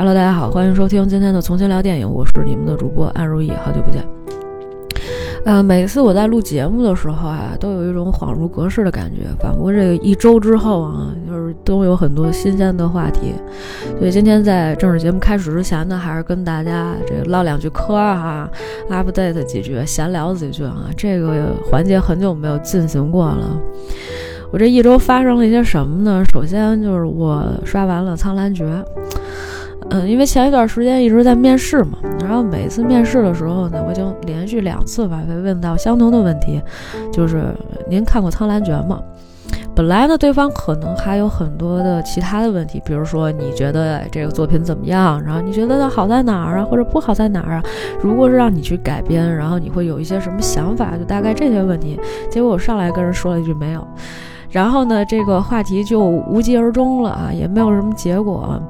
[0.00, 4.02] Hello，大家好，欢迎收听今天的《重新聊电影》，我是你们的主播安如意，好久不见。
[5.44, 13.34] 呃，每次我在录节目的时候啊，都有一种恍如隔世的感觉，仿佛这个一周之后啊，就是都有很多新鲜的话题。
[13.98, 18.48] 所以今天在正式节目开始之前呢，还是跟大家这个唠两句嗑哈
[18.88, 20.86] ，update 几句，闲聊几句啊。
[20.96, 23.60] 这个环节很久没有进行过了。
[24.50, 26.24] 我这一周发生了一些什么呢？
[26.32, 28.64] 首先就是我刷完了《苍兰诀》。
[29.90, 36.62] 嗯，因为前一段时间一直在面试嘛，然后每次面试的时候呢，我就连续两次吧被问到相同的问题，
[37.12, 37.54] 就是
[37.88, 39.00] 您看过《苍兰诀》吗？
[39.74, 45.22] 本来呢，对方可能还有很多的其他的问题，比如说你觉得这个作品怎么样？
[45.24, 47.62] 然后你觉得它好在哪儿啊，或者不好在哪儿啊？
[48.00, 50.96] 如果是让你去改编，然后你会有一些什么想法？
[50.98, 51.98] 就大概这些问题。
[52.30, 53.86] 结果我上来跟人说了一句没有，
[54.50, 58.60] 然后呢，这个话题就无疾而终了啊，也没有什么结果。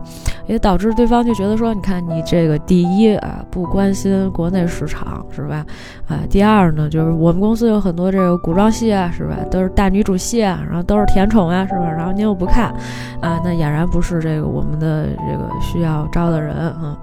[0.47, 5.65] 也导致对方就觉得说，你看你这个第一啊，不关心国内市场是吧？
[6.09, 9.37] 啊，第二呢，就是我们公司有很多这个古装戏啊，是吧？
[9.49, 11.85] 都是大女主戏啊，然后都是甜宠啊，是吧？
[11.85, 12.74] 然后您又不看，
[13.21, 16.99] 啊，那俨然不是这个我们的这个需要招的人啊，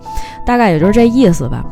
[0.46, 1.64] 大概也就是这意思吧。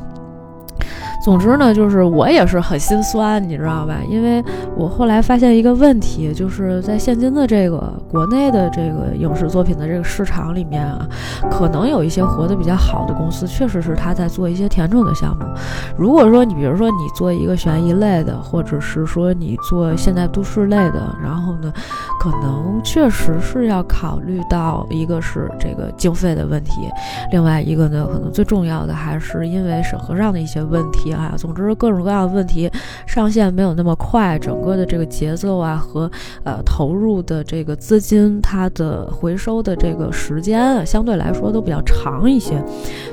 [1.25, 3.97] 总之呢，就是我也是很心酸，你知道吧？
[4.07, 4.45] 因为
[4.77, 11.03] 我后来发现一个问题，就是在现今的这个国内的这个影视作品的这个市场里面啊，
[11.49, 15.45] 可能有一些活得比较好的公司，确实是他在做一些甜宠的项目。
[15.97, 21.73] 如果说你比如说你做一个悬疑类的，或者是说你做现代都市类的，然后呢，
[22.19, 26.87] 可能确实是要考虑到一个是这个经费的问题，
[27.31, 31.14] 另外一个呢，可能最重要的还是因为审核上的一些问题。
[31.15, 32.69] 啊，总之各种各样的问题
[33.07, 36.11] 上线没有那么快，整个的这个节奏啊和
[36.43, 42.61] 呃投入的这个资金，它的回收的这个时间啊，相对来说都比较长一些，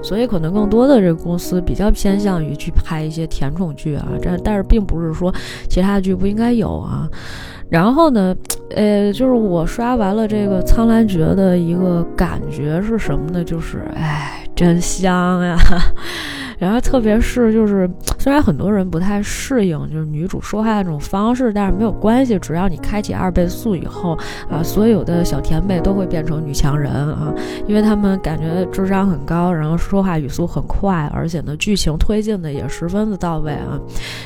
[0.02, 5.32] 所以可能更多的这个公司比较偏向于去拍一些甜宠剧啊，这但是并不是说
[5.68, 7.08] 其他剧不应该有啊。
[7.68, 8.36] 然后呢，
[8.76, 13.42] 呃，就是我刷完了这个《苍兰诀》的一个感觉是什么呢？
[13.42, 15.56] 就是哎，真香呀！
[16.62, 17.90] 然后特别是就是，
[18.22, 24.16] 虽然很多人不太适应就是女主说话的这种方式，但是没有关系，只要你开启二倍速以后
[24.48, 27.34] 啊，所有的小甜妹都会变成女强人啊，
[27.66, 33.76] 因为他们感觉智商很高，然后说话语速很快，而且呢剧情推进的也十分的到位啊，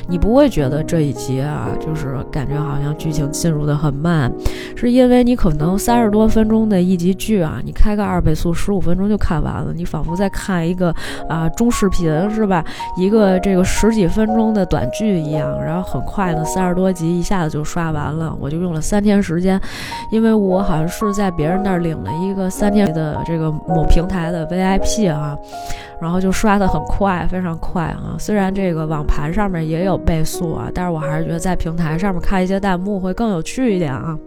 [0.08, 4.30] 你不会觉得这一集啊就是感觉好像剧情进入的很慢，
[4.76, 10.94] 是因为你可能三十多分钟的一集剧啊，你开个二倍速十五分钟就看完了，你仿佛在看一个
[11.30, 11.96] 啊中视频。
[12.28, 12.64] 是吧？
[12.96, 18.36] 一个这个十十几分钟的短剧一样，然后很快呢，三十多集一下子就刷完了。
[18.40, 19.60] 我就用了三天时间，
[20.10, 25.36] 因为我好像是在别人那儿领了一个三天的这个某平台的 VIP 啊，
[26.00, 28.16] 然后就刷的很快，非常快啊。
[28.18, 34.18] 虽然这个网盘上面也有倍速啊，但是我还是觉得在平台上面看一些弹幕会更有趣一点啊。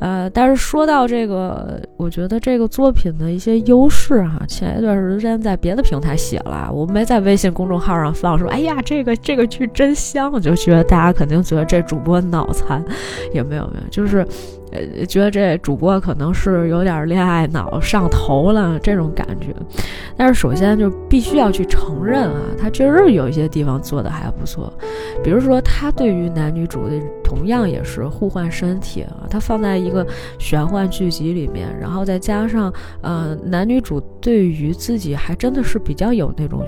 [0.00, 12.84] 呃，但是说到这个，我觉得这个作品的一些优势哈，前一段时间在别的平台写了，我没在微信公众号上放，说哎呀，这个这个剧真香，我就觉得大家肯定觉得这主播脑残，
[13.32, 14.26] 也没有没有，就是。
[14.72, 19.54] 呃，觉得这主播可能是有点恋爱脑上头了这种感觉，
[20.16, 24.72] 但是首先就必须要去承认啊，他确实有一些地方做的还不错，
[25.22, 30.06] 比如说他对于男女主的同样也是互换身体啊，他放在一个
[30.38, 36.62] 玄幻剧集里面，然后再加上呃男女主对于自己还真的是比较有那种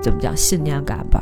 [0.00, 1.20] 怎么讲信念感吧。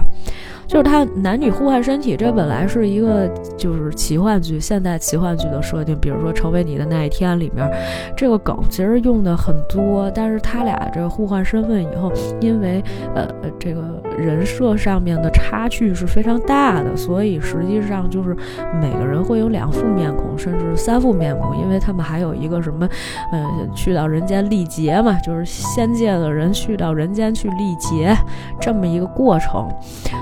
[0.69, 5.99] 就是他男女互换身体，这本来是一个就是奇幻剧、现代奇幻剧的设定。
[5.99, 7.67] 比如说《成为你的那一天》里面，
[8.15, 10.11] 这个梗其实用的很多。
[10.15, 12.85] 但是他俩这互换身份以后，因为
[13.15, 13.27] 呃
[13.59, 13.83] 这个
[14.19, 18.37] 人设上面的差距是非常大的，所以实际上就是
[18.79, 22.87] 每个人会有两副面孔，甚至三副面孔，因为他们还有一个什么，
[23.33, 23.43] 呃，
[23.75, 28.15] 去到人间历劫嘛，就是仙界的人去到人间去历劫
[28.61, 29.67] 这么一个过程，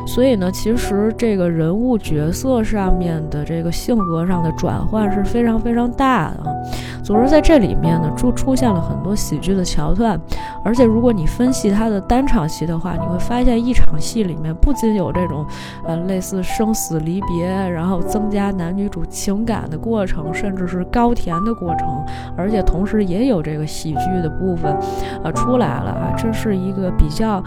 [0.06, 0.35] 所以。
[0.36, 6.56] 呢，其实这个人物角色上面的这个性格上的转换是非常非常大的。
[7.02, 10.20] 总之，在这里面呢，就出现了很多喜剧的桥段，
[10.64, 15.46] 而且如果你分析他的单场戏的话，你会发现一场戏里面不仅有这种
[15.86, 22.04] 呃类似生死离别，然后增加男女主情感的过程，甚至是高甜的过程，
[22.36, 24.76] 而且同时也有这个喜剧的部分，
[25.22, 27.42] 呃出来了啊，这是一个比较。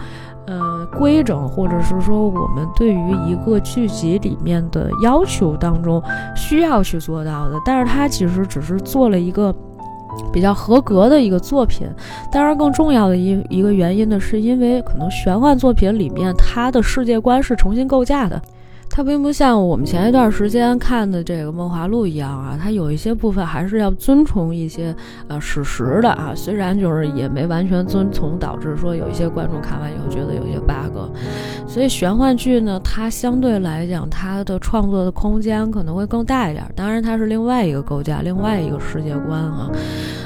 [0.46, 0.58] 呃，
[0.98, 6.02] 规整或者是说我们对于一个剧集里面的要求当中
[6.34, 9.54] 需要去做到的，但是它其实只是做了一个
[10.32, 11.88] 比较合格的一个作品。
[12.30, 18.40] 当然，更重要的一一个原因呢，是因为可能玄幻作品里面它的世界观是重新构架的。
[18.92, 24.94] 它并不像我们前一段时间看的这个《梦华录》一样啊，它有一些部分还是要遵从一些
[25.28, 31.16] 呃史实的啊，虽然就是也没完全遵从，导致说有一些观众看完以后觉得有些 bug。
[31.68, 36.64] 所以玄幻剧呢，它相对来讲它的创作的空间可能会更大一点。
[36.74, 39.70] 当然，它是另外一个构架，另外一个世界观啊。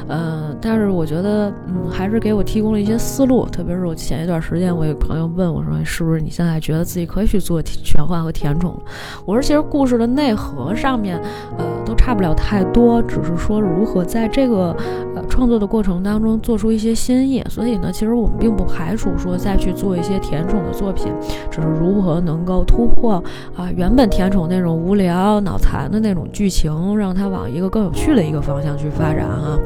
[0.08, 3.46] 呃，但是我觉得，嗯，还是给我提供了一些思路。
[3.46, 8.76] 特别是我前一段时间，我有朋友问我说，是不是你现在觉得自己可以去做玄幻和甜宠？
[9.24, 11.18] 我说，其实故事的内核上面，
[11.56, 14.76] 呃，都差不了太多，只是说如何在这个
[15.14, 17.42] 呃创作的过程当中做出一些新意。
[17.48, 21.12] 所以呢，其实我们并不排除说再去做一些甜宠的作品，
[21.50, 23.22] 只是如何能够突破
[23.56, 29.58] 啊原本甜宠那种无聊脑残的那种剧情，让它往一个更有趣的一个方向去发展啊。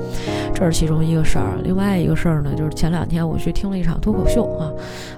[0.54, 4.70] 这是其中一个事儿，另外一个事儿呢，就是前两天我去听了一场脱口秀啊。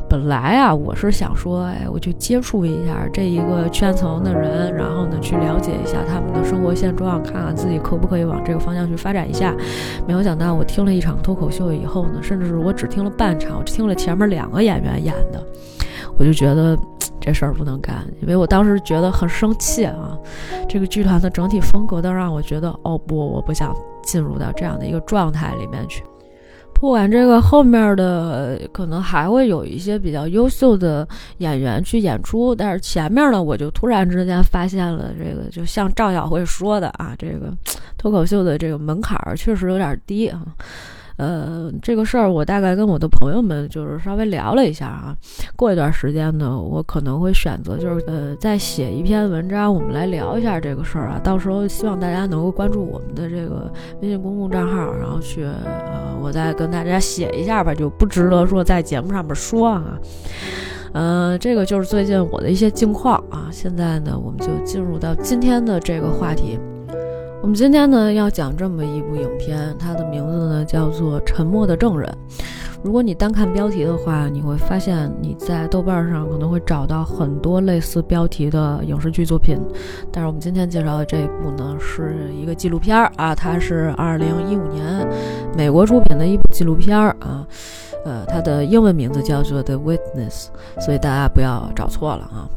[0.08, 9.54] 本来啊，我是想说，哎，我去接触一下这一个圈层的人，然后呢，去了解一下他们的生活现状，看看自己可不可以往这个方向去发展一下。
[10.06, 15.40] 没有想到，我听了一场脱口秀以后呢，甚至是我只听了半场，我听了前面两个演员演的，
[16.18, 16.76] 我就觉得
[17.20, 20.18] 这事儿不能干，因为我当时觉得很生气啊。
[20.68, 23.72] 这个剧团的整体风格都让我觉得，哦不，我不想。
[24.02, 26.02] 进入到这样的一个状态里面去，
[26.72, 31.06] 不管这个后面的可能还会有一些比较优秀的
[31.38, 37.52] 演员去演出，但是前面呢，我就突然之间发现了这个，就像赵小慧说的啊，这个
[37.98, 40.42] 脱口秀的这个门槛确实有点低啊。
[41.20, 45.14] 呃，这个事儿我大概跟我的朋友们就是稍微聊了一下啊。
[45.54, 51.20] 过一段时间呢，我可能会选择就是呃再写一篇文章，我们来聊一下这个事儿啊。
[51.22, 53.70] 到时候希望大家能够关注我们的这个
[54.00, 59.98] 微信公共账号，然后去呃我再跟大家写一下吧，就不值得说在节目上面说啊。
[60.94, 63.48] 嗯，这个就是最近我的一些近况啊。
[63.52, 66.58] 现在呢，我们就进入到今天的这个话题。
[67.42, 72.06] 我们今天呢要讲这么一部影片，它的名字呢叫做《沉默的证人》。
[72.82, 79.58] 如果你单看标题的话，你会发现你在豆瓣上可能会找到很多类似标题的影视剧作品。
[80.12, 85.08] 但是我们今天介绍的这一部呢是一个纪录片儿啊，它是二零一五年
[85.56, 87.46] 美国出品的一部纪录片儿啊。
[88.04, 90.46] 呃，它的英文名字叫做《The Witness》，
[90.80, 92.48] 所以大家不要找错了啊。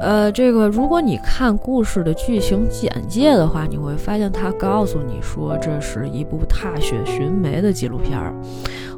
[0.00, 8.32] 呃，这个如果你看故事的剧情简介的话，你会发现它告诉你说这是一部踏雪寻梅的纪录片儿。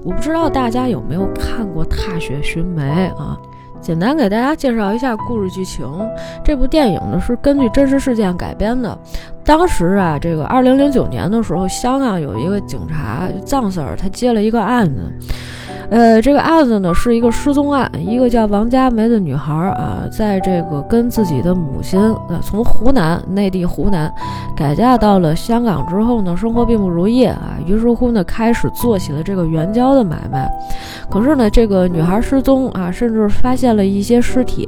[0.05, 3.39] 我不知道大家有没有看过《踏雪寻梅》啊？
[3.81, 5.87] 简单给大家介绍一下故事剧情。
[6.43, 8.97] 这部电影呢是根据真实事件改编的。
[9.45, 15.13] 当时啊，这个二零零九年的时候，香港有一个警察藏 Sir，他接了一个案子。
[15.91, 24.13] 呃，这个案子呢是一个失踪案，一个叫王佳梅的女孩啊，在这个跟自己的母亲呃从湖南内地湖南
[24.57, 30.51] 改嫁到了香港之后呢，生活并不如意啊，于是乎呢开始做起了这个援交的买卖。
[31.11, 34.67] 可是呢，这个女孩失踪啊，甚至发现了一些尸体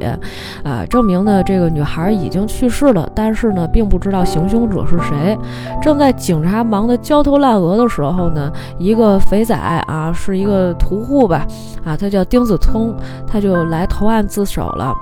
[0.63, 5.37] 啊，证明呢这个女孩已经去世了，但是呢并不知道行凶者是谁。
[5.83, 11.06] 正在警察忙得焦头烂额的时候呢，一个肥仔啊，是一个屠。
[11.06, 11.46] 户吧，
[11.84, 12.94] 啊，他叫丁子聪，
[13.27, 14.93] 他就来投案自首了。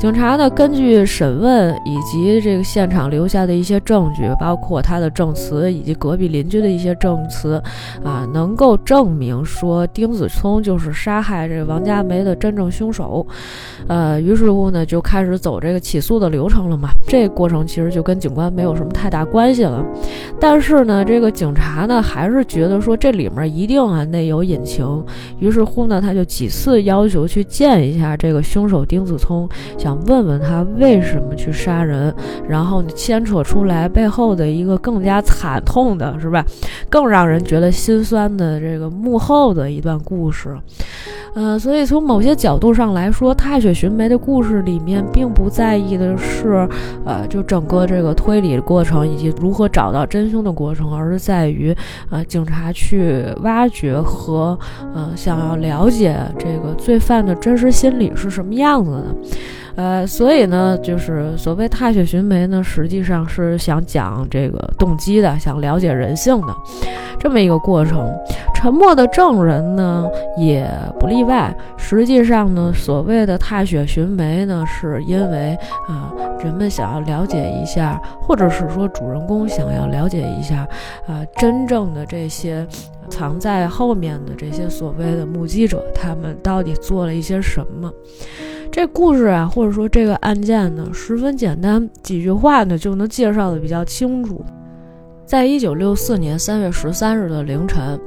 [0.00, 7.62] 警察呢，根据审问以及这个现场留下的一些证据，包括他的证词以及隔壁邻居的一些证词，
[8.02, 13.26] 啊，能够证明说丁子聪就是杀害这王佳梅的真正凶手。
[13.88, 16.88] 呃，于是乎呢，就开始走这个起诉的流程了嘛。
[17.06, 19.84] 这过程其实就跟警官没有什么太大关系了。
[20.40, 25.04] 但是呢，这个警察呢，还是觉得说这里面一定啊内有隐情。
[25.40, 29.89] 于是乎呢，他就几次要求去见一下这个凶手丁子聪，想。
[29.90, 32.14] 想问问他为什么去杀人，
[32.48, 36.44] 然后你牵扯出来背后的一个更加惨痛的，是吧？
[36.88, 40.56] 更让人觉得心酸的这个幕后的一段故事。
[41.34, 46.68] 呃，所以从某些角度上来说，《踏雪寻梅》的故事里面并不在意的是，
[47.04, 51.74] 呃，就整个这个推理的过程以及如何找到真凶的过程，而是在于，
[52.10, 54.58] 呃，警察去挖掘和，
[54.94, 59.04] 呃，想要了解这个罪犯的真实心理是什么样子的。
[59.76, 66.54] 呃，所以呢，就是所谓踏雪寻梅呢，实际上是想讲这个动机的，想了解人性的。
[67.18, 68.10] 这么一个过程。
[68.54, 71.50] 沉默的证人呢也不例外。
[71.78, 75.56] 实际上呢，所谓的踏雪寻梅呢，是因为
[75.88, 76.12] 啊，
[76.44, 80.68] 人们想要了解一下，或者是说主人公想要了解一下，
[81.06, 82.66] 啊，真正的这些
[83.10, 87.92] 藏在后面的这些所谓的目击者，他们到底做了一些什么？
[88.72, 94.44] 这故事啊，或者说这个案件呢，十分简单，几句话呢就能介绍的比较清楚。
[95.26, 98.00] 在一九六四年三月十三日的凌晨，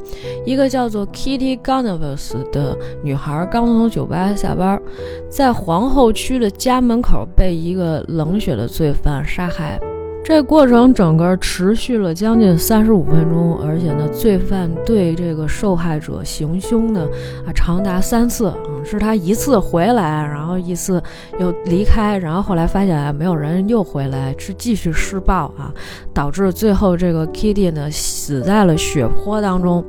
[0.45, 4.81] 一个叫做 Kitty Gunavers 的女孩刚从酒吧下班，
[5.29, 9.79] 在皇后区的家门口被一个冷血的罪犯杀害。
[10.24, 17.06] 这过程整个持续了将近三十五分钟，而且呢，罪犯对这个受害者行凶呢，
[17.46, 21.03] 啊，长达三次，嗯，是他一次回来，然后一次
[21.39, 25.74] 又离开，然后后来发现啊，没有人又回来，是继续施暴啊，
[26.13, 29.84] 导致最后这个 Kitty 呢死在了血泊当中。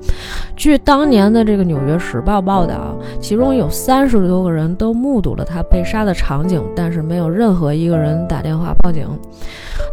[0.57, 9.07] 据当年的这个《纽约时报》报道，其中有三十多个人都目睹了他被杀的场景，但是没有任何一个人打电话报警。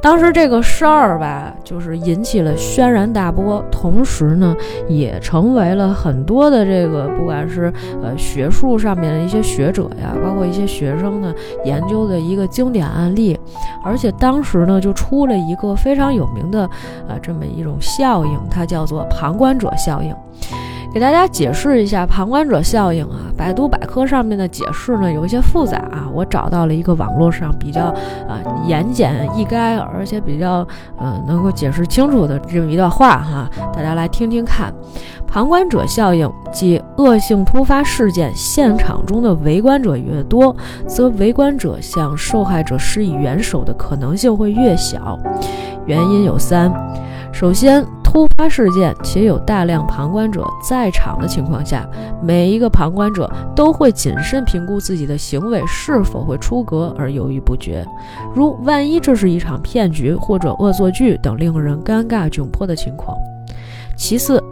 [0.02, 4.56] 当时这个事儿吧，就是引起了轩然大波，同时呢，
[4.88, 7.72] 也成为了很多的这个不管是
[8.02, 11.34] 呃学术上面的一些学者呀，包括一些学生呢
[11.66, 13.40] 研究的一个经典案例。
[13.84, 16.70] 而且当时呢，就出了一个非常有名的
[17.08, 20.16] 呃这么一种效应，它叫做旁观者效应。
[20.94, 27.84] 给大家解释一下旁观者效应啊，百度百科上面的解释呢有一些复杂啊，我找到了一个网络上比较
[28.28, 30.68] 啊言简意赅，而且比较
[30.98, 34.74] 呃能够解释清楚的这么一段话哈，大家来听听看。
[35.26, 40.54] 旁观者效应即恶性突发事件现场中的围观者越多，
[40.86, 45.18] 则围观者向受害者施以援手的可能性会越小。
[45.86, 46.70] 原因有三，
[47.32, 47.82] 首先。
[48.12, 51.90] 突发事件且有大量旁观者在场的情况下，
[52.22, 57.86] 每一个旁观者都会谨慎评估自己的行为是否会出格而犹豫不决，
[58.36, 63.16] 如万一这是一场骗局或者恶作剧等令人尴尬窘迫的情况。
[63.96, 64.44] 其次，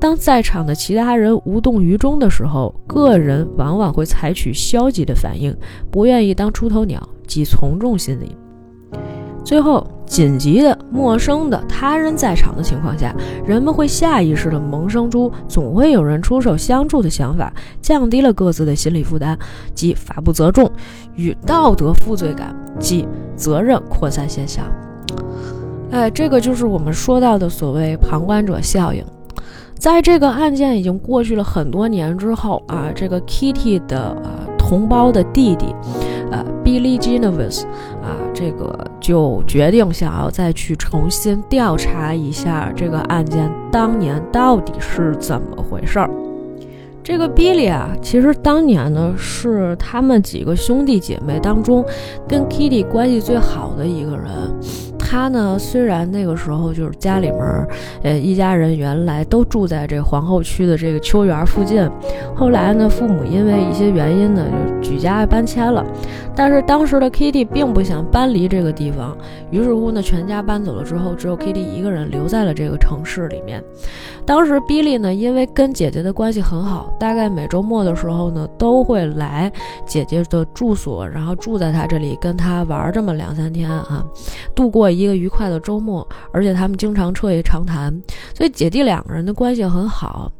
[0.00, 5.54] 当在场的其他人无动于衷的时候，个人往往会采取消极的反应，
[5.90, 8.34] 不愿意当出头鸟，即从众心理。
[9.44, 19.36] 最后，紧急的、陌生的他人在场的情况下，人们会下意识地萌生出总会有人出手相助的想法，降低了各自的心理负担，
[19.74, 20.70] 即法不责众
[21.16, 23.06] 与道德负罪感，即
[23.36, 24.64] 责任扩散现象。
[25.90, 29.04] 哎，这个就是我们说到的所谓旁观者效应。
[29.76, 35.74] 在这个案件已经过去了很多年之后啊，这个 Kitty 的呃同胞的弟弟。
[36.30, 37.64] 呃，Billy Genovese，
[38.34, 46.10] 这个就决定想要再去重新调查一下这个案件当年到底是怎么回事儿。
[47.04, 51.84] 这个 Billy 啊，其实当年呢是他们几个兄弟姐妹当中
[52.28, 54.30] 跟 Kitty 关系最好的一个人。
[55.12, 57.68] 他呢，虽然那个时候就是家里面，
[58.02, 61.86] 呃，一家人原来都住在这皇后区的这个秋园附近，
[62.34, 64.42] 后来呢，父母因为一些原因呢，
[64.80, 65.84] 就举家搬迁了。
[66.34, 69.14] 但是当时的 Kitty 并不想搬离这个地方，
[69.50, 73.62] 于是乎呢，全家搬走了之后，只有 Kitty 一个人留在了这个城市里面。
[74.24, 79.50] 当时比利呢，因为跟姐姐的关系很好，大概每周末的时候呢，都会来
[79.86, 84.04] 姐姐的住所，然后住在她这里，跟她玩这么两三天啊，
[84.54, 86.06] 度过一个愉快的周末。
[86.32, 87.92] 而且他们经常彻夜长谈，
[88.34, 90.30] 所以姐弟两个人的关系很好。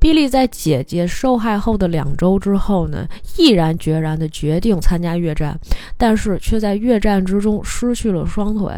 [0.00, 5.58] 比利在姐姐受害后的两周之后呢，毅然决然地决定参加越战，
[5.96, 8.72] 但是却在越战之中失去了双腿，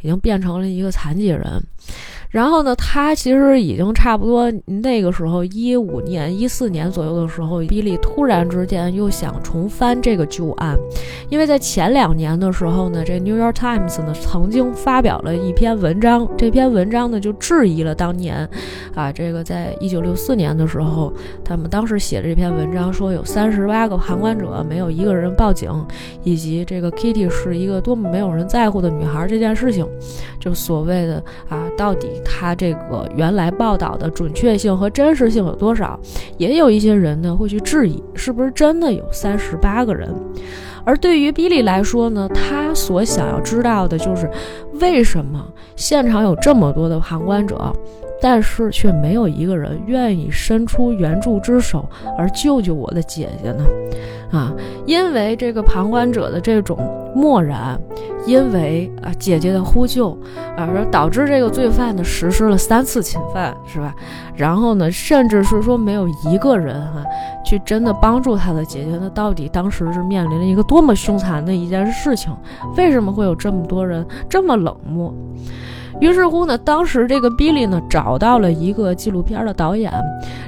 [0.00, 1.62] 已经变成了一个残疾人。
[2.34, 10.76] 然后呢，他其实已经差不多那个时候，一五年、一四年左右的时候，比利突然之间又想重翻这个旧案，
[11.28, 18.48] 因为在前两年的时候呢，这 New York Times 呢曾经发表了一篇文章，这篇文章呢就质疑了当年，
[18.96, 21.12] 啊，这个在一九六四年的时候，
[21.44, 25.70] 他们当时写的这篇文章说有三十八个旁观者，没有一个人报警，
[26.24, 29.86] 以及这个 Kitty 是一个多么没有人在乎的女孩这件事情，
[30.40, 32.08] 就所谓的啊，到底。
[32.24, 35.98] 他这个原来报道的准确性和真实性有多少？
[36.38, 40.08] 也有一些人呢会去质疑，是不是真的有三十八个人？
[40.84, 44.30] 而对于比利来说呢，他所想要知道的就是
[44.80, 47.72] 为什么现场有这么多的旁观者，
[48.24, 53.62] 但是却没有一个人愿意伸出援助之手而救救我的姐姐呢？
[54.32, 54.50] 啊，
[54.86, 56.78] 因为这个旁观者的这种
[57.14, 57.78] 漠然，
[58.26, 60.12] 因为啊姐姐的呼救
[60.56, 63.94] 啊，而导致这个罪犯呢实施了三次侵犯，是吧？
[64.34, 67.04] 然后呢，甚至是说没有一个人哈
[67.44, 72.34] 去真的帮助他的姐姐，那到底当时是面临了一个多么凶残的一件事情？
[72.74, 75.14] 为什么会有这么多人这么冷漠？
[76.00, 79.92] 于是乎呢，当时这个 Billy 呢找到了一个纪录片的导演，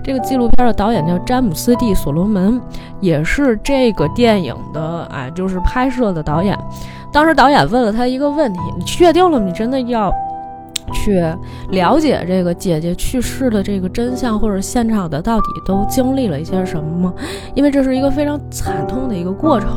[0.03, 2.61] 这个纪录片的导演叫詹姆斯 ·D· 所罗门，
[3.01, 6.59] 也是这个电影的啊，就是拍摄的导演。
[7.13, 9.39] 当时导演问了他一个问题：“你确定了？
[9.39, 10.13] 你真的要
[10.93, 11.23] 去
[11.71, 17.15] 了解这个姐姐去世的这个真相，或者现场的到底都经历了一些什么吗？
[17.55, 19.71] 因为这是一个非常惨痛的一个过程。”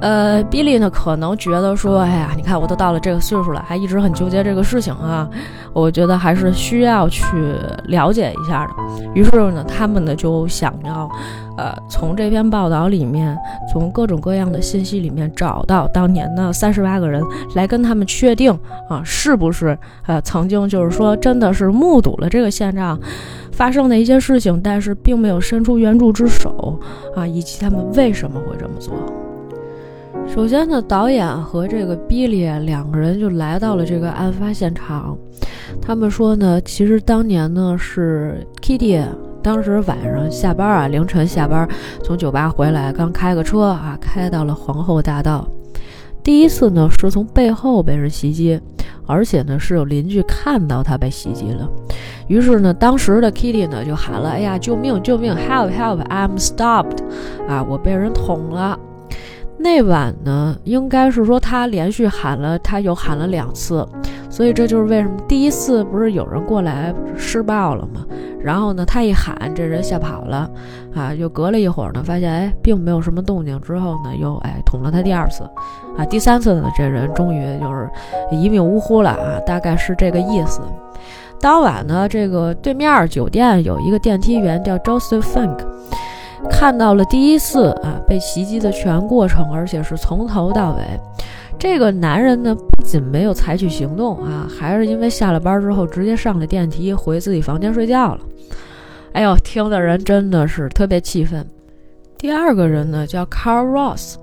[0.00, 5.28] 呃，比利呢可能觉得说，哎呀，你看我都到了这个岁数了，还一直很纠结这个事情啊，
[5.72, 7.24] 我觉得还是需要去
[7.86, 8.72] 了解一下的。
[9.12, 11.10] 于是呢，他们呢就想要，
[11.56, 13.36] 呃，从这篇报道里面，
[13.72, 17.20] 从各种各样的信息里面找到当年的三十八个人，
[17.56, 18.56] 来跟他们确定
[18.88, 19.76] 啊，是不是
[20.06, 22.96] 呃曾经就是说真的是目睹了这个现场
[23.50, 26.78] 发生的一些事情，但是并没有伸出援助之手
[27.16, 28.94] 啊，以及他们为什么会这么做。
[30.34, 35.16] 首先呢，导演和这个 Billy 两个人就来到了这个案发现场。
[35.80, 39.02] 他们说呢，其实当年呢是 Kitty
[39.42, 41.66] 当时晚上下班啊，凌晨下班
[42.04, 45.48] 从酒吧回来，刚开个车啊，开到了皇后大道。
[46.22, 48.60] 第一次呢是从背后被人袭击，
[49.06, 51.68] 而且呢是有邻居看到他被袭击了。
[52.28, 55.02] 于是呢，当时的 Kitty 呢就喊了：“哎呀，救命！
[55.02, 55.72] 救命！Help!
[55.72, 56.04] Help!
[56.08, 56.98] I'm stopped！”
[57.48, 58.78] 啊，我被人捅了。
[59.60, 63.86] 那晚呢，应该是说他连续喊了，他又喊了两次，
[64.30, 68.06] 所以这就是为什么第一次不是有人过来施暴了吗？
[68.40, 70.48] 然后呢，他一喊，这人吓跑了，
[70.94, 75.42] 啊，又隔了一会儿呢，发现哎，并没有什么动静，之后呢，又哎捅了他第二次，
[75.96, 77.90] 啊，第三次呢，这人终于就是
[78.30, 80.60] 一命呜呼了啊，大概是这个意思。
[81.40, 85.58] 当晚呢，这个对面酒店有一个电梯员叫 Joseph Fink。
[86.50, 90.82] 看到了第一次啊被袭击的全过程，而且是从头到尾。
[91.58, 98.20] 这个男人呢，不仅没有采取行动啊，还是因为下了班之后直接上了电梯回自己房间睡觉了。
[99.12, 101.44] 哎呦，听的人真的是特别气愤。
[102.16, 104.14] 第二个人呢叫 Carl Ross，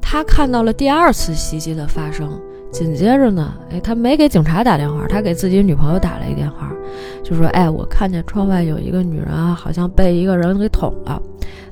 [0.00, 2.40] 他看到了第二次袭击的发生。
[2.70, 6.70] 紧接着呢，哎，他没给警察打电话，他给自己女朋友打了一电话，
[7.28, 11.20] 就说：“哎，我看见窗外有一个女人啊，好像被一个人给捅了。”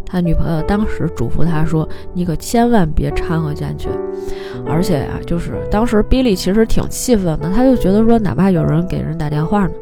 [0.05, 3.89] 他女朋友当时嘱咐他说：“你可千万别掺和进去。”
[4.67, 9.73] 而且啊，就是当时比利其实挺气愤的，他就觉得说，哪怕有人给人打电话呢，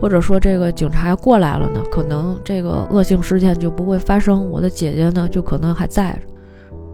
[0.00, 6.18] 或者说这个警察过来了呢，可能这个恶性事件就不会发生，我的姐姐呢就可能还在。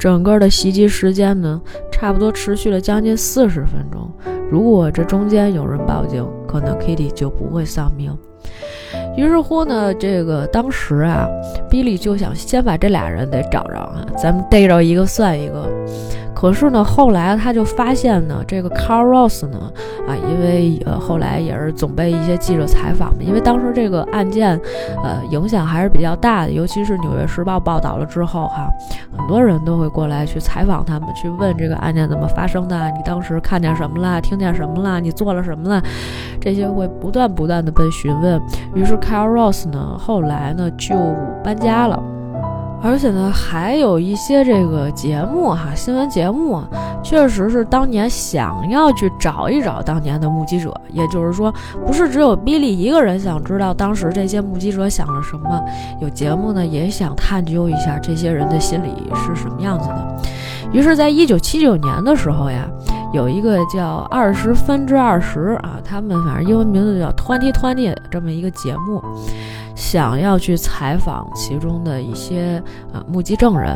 [0.00, 1.60] 整个的袭击时间呢，
[1.92, 4.10] 差不多持续了将近四十分钟。
[4.50, 8.16] 如果这中间有人报警，可能 Kitty 就不会丧命。
[9.14, 11.28] 于是乎呢，这个当时啊，
[11.68, 15.68] 比利就想先把这俩人得找着啊，咱们逮着一个算一个。
[16.40, 19.70] 可是呢，后来他就发现呢，这个 Carl Ross 呢，
[20.08, 24.58] 啊，因为呃后来也是总被一些记者采访嘛，因为当时这个案件，
[25.04, 28.70] 呃，影响还是比较大的，尤其是《纽约时报》报道了之后哈，
[29.14, 35.82] 很多人都会过来去采访他们，去问这个案件怎么发生的，你当时看见什么了，听见什么了，你做了什么了，
[36.40, 38.40] 这些会不断不断的被询问。
[38.74, 40.96] 于是 Carl Ross 呢，后来呢就
[41.44, 42.02] 搬家了。
[42.82, 46.62] 而且呢，还有一些这个节目哈，新闻节目，
[47.02, 51.52] 确实是当年想要去找一找当年的目击者，也就是说，
[51.86, 55.62] 不是只有比利一个人想知道当时这些目击者想了什么，
[56.00, 60.22] 有节目呢也想探究一下这些人的心理是什么样子的。
[60.72, 62.66] 于是，在一九七九年的时候呀，
[63.12, 69.02] 有一个叫二十分之二十啊，他们反正英文名字叫 Twenty Twenty 这么一个节目。
[69.80, 72.62] 想要去采访其中的一些
[72.92, 73.74] 啊目击证人，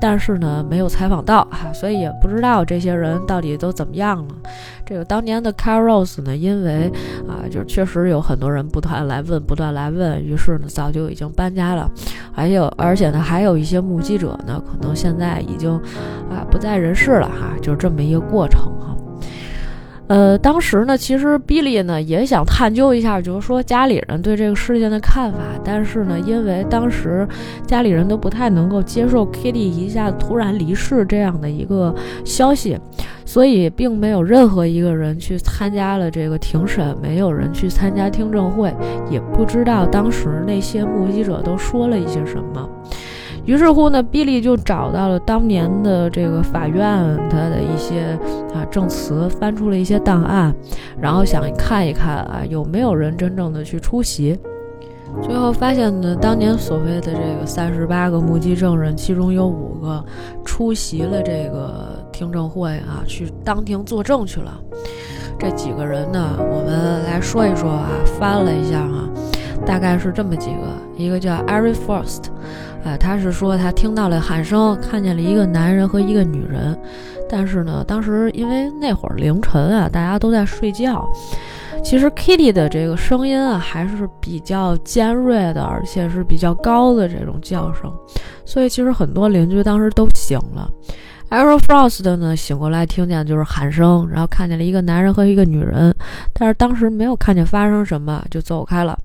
[0.00, 4.34] 但是呢没有采访到哈，所以也不知道这些人到底都怎么样了。
[4.86, 6.90] 这个当年的 Carlos 呢，因为
[7.28, 11.88] 啊就确实有很多人不断来问，不断来问，于是呢早就已经搬家了。
[12.32, 15.70] 还有而且呢还有一些目击者呢，可能现在已经
[16.30, 18.96] 啊不在人世了哈，就这么一个过程哈。
[20.08, 25.38] 呃，当时呢，其实比利呢也想探究一下，就是说家里人对这个事件的看法。
[25.64, 27.26] 但是呢，因为当时
[27.66, 32.78] 家里人都不太能够接受 Kitty 一下突然离世这样的一个消息，
[33.24, 38.74] 所以并没有任何一个人去参加了这个庭审，没有人去参加听证会，
[39.08, 42.68] 也不知道当时那些目击者都说了一些什么。
[43.44, 46.86] 于是乎呢，比利就找到了当年的这个法院
[47.28, 48.18] 他的一些
[48.54, 50.54] 啊证词，翻出了一些档案，
[51.00, 54.38] 然后想看一看啊有没有人真正的去出席。
[55.20, 60.02] 最后发现呢，当年所谓的这个三十八个目击证人，其中有五个
[60.44, 64.58] 出席了这个听证会啊，去当庭作证去了。
[65.38, 69.06] 这几个人呢，我们来说一说啊，翻了一下啊，
[69.66, 70.62] 大概是这么几个：
[70.96, 72.26] 一个叫 Ari Frost，
[72.84, 76.76] 哎，他是说他听到了喊声，看见了一个男人和一个女人，
[77.28, 81.08] 但是呢，当时因为那会儿凌晨啊，大家都在睡觉。
[81.84, 87.92] 其实 Kitty 的这个声音啊，还是比较尖锐的，而且是比较高的这种叫声，
[88.44, 90.70] 所以其实很多邻居当时都醒了。
[91.32, 95.94] Aero Frost 呢，醒过来听见就是喊声，然后看见了一个男人和一个女人，
[96.34, 98.98] 但是当时没有看见发生什么，就走开了。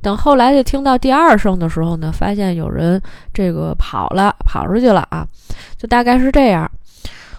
[0.00, 2.98] 等后来就听到第二声的时候呢，发现有人
[3.30, 5.26] 这个跑了，跑出去了啊，
[5.76, 6.66] 就大概是这样。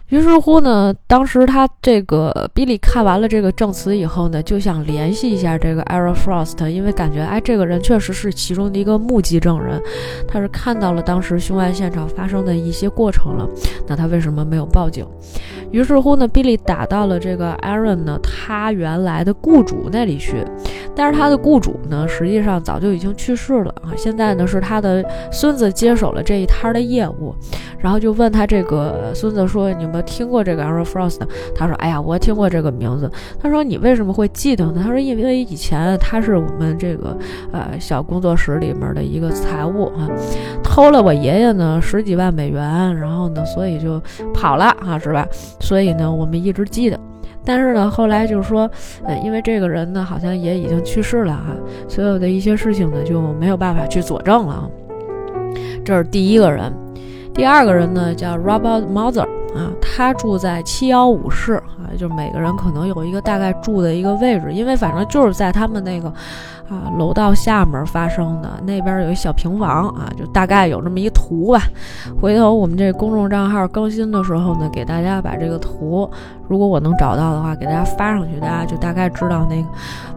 [0.09, 9.81] 于是乎呢，当时他这个比利看完了这个证词以后呢，就想联系一下这个 Aaron Frost，因为感觉哎，这个人确实是其中的一个目击证人，
[10.25, 13.45] 他是看到了当时凶案现场发生的一些过程了。
[13.85, 15.05] 那他为什么没有报警？
[15.71, 20.41] 于是乎呢，比利打到了这个 Aaron 呢，他原来的雇主那里去，
[20.95, 23.91] 但是他的雇主呢，实际上早就已经去世了啊。
[23.97, 27.35] 现在呢，是他的孙子接手了这一摊的业务，
[27.77, 31.19] 然后就问他这个孙子说：“你们。”听过这个 Aaron Frost，
[31.55, 33.09] 他说：“哎呀，我听过这个名字。”
[33.41, 37.17] 他说：“你为什么会记得呢？”他说：“因为以前他是我们这个
[37.51, 40.07] 呃小工作室里面的一个财务啊，
[40.63, 44.01] 偷了我爷爷呢十几万美元，然后呢，所以就
[44.33, 45.27] 跑了啊，是吧？
[45.59, 46.99] 所以呢，我们一直记得。
[47.43, 48.69] 但是呢，后来就是说，
[49.05, 51.55] 呃，因为这个人呢好像也已经去世了哈，
[51.87, 54.69] 所有的一些事情呢就没有办法去佐证了啊。
[55.85, 56.73] 这是第一个人，
[57.33, 59.25] 第二个人呢叫 Robert Mother。
[59.55, 66.07] 啊，他住在七幺五室啊，就每个人可能有一个大概住的一个位置，因为反正就是在他们那个
[66.69, 71.63] 啊楼道下面发生的，那边有一小平房啊，就大概有这么一图吧。
[72.21, 76.07] 回头我们这公众账号更新的时候呢，给大家把这个图，
[76.47, 79.67] 如果我能找到的话，给大家发上去，大家就大概知道那个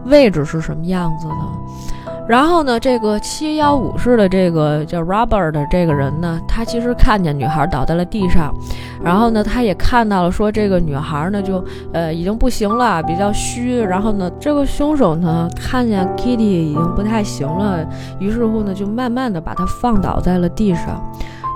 [0.05, 2.10] 位置是什么样子的。
[2.31, 8.55] 然后呢，这个七幺五室的这个叫 Robert 的这个人呢，他其实看见女孩倒在了地上，
[9.03, 13.81] 然后呢，他也看到了说这个女孩呢就呃已经不行了，比较虚。
[13.81, 17.85] 然后呢，这个凶手呢看见 Kitty 已经不太行了，
[18.17, 21.03] 于是乎呢就慢慢的把她放倒在了地上。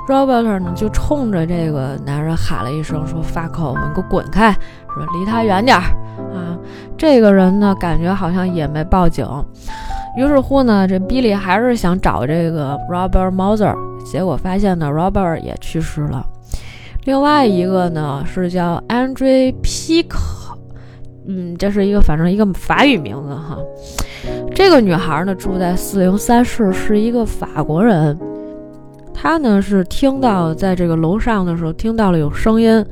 [0.08, 4.52] Robert 呢就冲着这个男人喊了一声说 “fuck off，你给我滚开，
[4.94, 5.84] 说离他远点儿
[6.34, 6.58] 啊。”
[6.98, 9.28] 这个人呢感觉好像也没报警。
[10.16, 16.26] 于是乎呢，这 Billy 还是想找这个 Robert Moser，结果发现呢，Robert 也去世了。
[17.04, 20.58] 另外一个呢是叫 Andre p i c o
[21.28, 23.58] 嗯，这是一个反正一个法语名字哈。
[24.54, 28.18] 这个女孩呢住在四零三室，是一个法国人。
[29.16, 32.86] 她呢是听到在这个楼上的时候听到了有声音。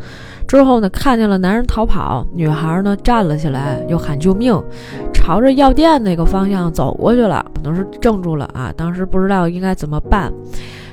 [0.48, 4.62] 之后呢，看见了男人逃跑，女孩呢站了起来，又喊救命，
[5.14, 10.32] 朝着药店那个方向走过去了，可能是怔住了啊，当时不知道应该怎么办。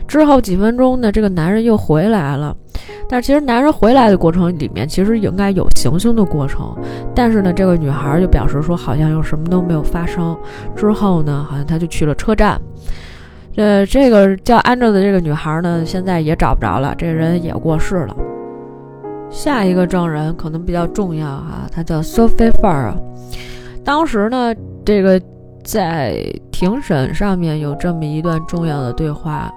[0.06, 2.56] 之后几分钟呢，这个男人又回来了，
[3.08, 6.74] 但是其实男人回来的过程里面，其实应该有行凶的过程，
[7.14, 10.36] 但是呢，这个女孩就表示说好像又什么都没有发生。
[10.76, 12.60] 之后呢，好像她就去了车站。
[13.60, 18.16] 呃，这个叫安着的这个女孩呢，现在也找不着了，这人也过世了。
[19.28, 22.94] 下一个证人可能比较重要哈，他叫 Sophie Farr。
[23.84, 25.20] 当时呢，这个
[25.62, 29.52] 在庭审上面有这么一段重要的对话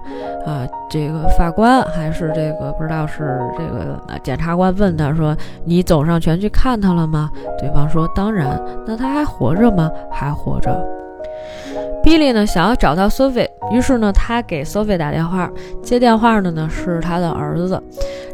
[0.45, 9.89] 啊，这个法官还是这个不知道是这个检察官问他说：“你走上前去看他了吗？”对方说：“当然。”那他还活着吗？
[10.11, 10.85] 还活着。
[12.03, 15.49] Billy 呢想要找到 Sophie，于是呢他给 Sophie 打电话，
[15.81, 17.81] 接电话的呢是他的儿子。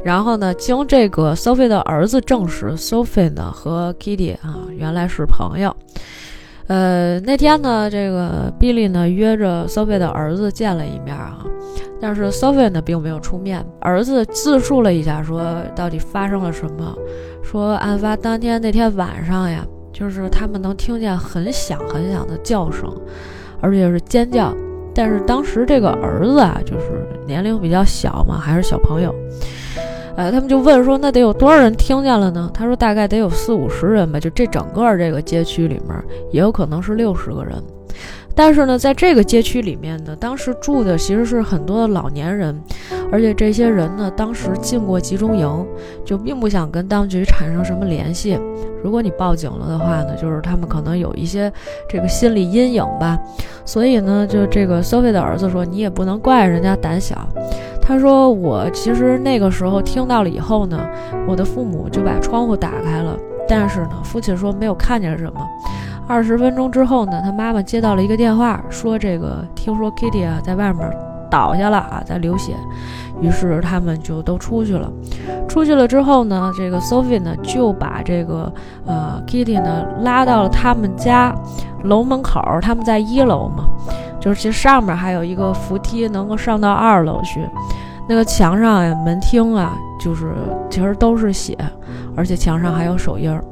[0.03, 5.75] 然后呢，经这个 Sophie 的儿子证实，Sophie 呢和 Kitty 啊原来是朋友。
[6.67, 11.37] 呃，那天呢，这个 Billy 呢约着 Sophie 的儿子见了一面啊，
[11.99, 13.65] 但是 Sophie 呢并没有出面。
[13.81, 15.43] 儿子自述了一下，说
[15.75, 16.95] 到底发生了什么，
[17.43, 22.89] 说案发当天那天晚上呀，就是他们能听见很响很响的叫声，
[23.61, 24.53] 而且是尖叫。
[24.93, 29.13] 但是当时这个儿子啊，就是年龄比较小嘛，还是小朋友。
[30.17, 32.51] 呃，他们就问说，那得有多少人听见了呢？
[32.53, 37.55] 他说大概得有四五十人吧，就这整个这个街区里面，也有可能是六十个人。
[38.41, 42.57] 但是呢，在这个街区里面呢，当时住的其实是很多的老年人，
[43.11, 45.67] 而且这些人呢，当时进过集中营，
[46.05, 48.39] 就并不想跟当局产生什么联系。
[48.81, 51.51] 如果你报警了的话呢，就是他们可能有一些
[51.89, 53.19] 这个心理阴影吧。
[53.65, 57.17] 所以呢，就这个 Sophie 的儿子说，你也不能怪人家胆小。
[57.81, 60.79] 他说，我其实那个时候听到了以后呢，
[61.27, 63.17] 我的父母就把窗户打开了，
[63.49, 65.45] 但是呢，父亲说没有看见什么。
[66.09, 70.91] 二十分钟之后呢，他妈妈接到了一个电话，说这个听说 Kitty 啊在外面
[71.29, 72.55] 倒下了啊，在流血。
[73.21, 74.91] 于是他们就都出去了。
[75.47, 78.51] 出去了之后呢，这个 Sophie 呢就把这个
[78.87, 81.31] 呃 Kitty 呢拉到了他们家
[81.83, 82.41] 楼门口。
[82.59, 83.65] 他们在一楼嘛，
[84.19, 87.47] 就是其实上面还有一个扶梯能够上到二楼去。
[88.07, 90.33] 那个墙上呀、门厅啊，就是
[90.71, 91.55] 其实都是血，
[92.15, 93.43] 而且墙上还有手印儿。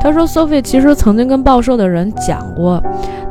[0.00, 2.82] 他说：“Sophie 其实曾经跟报社的人讲过，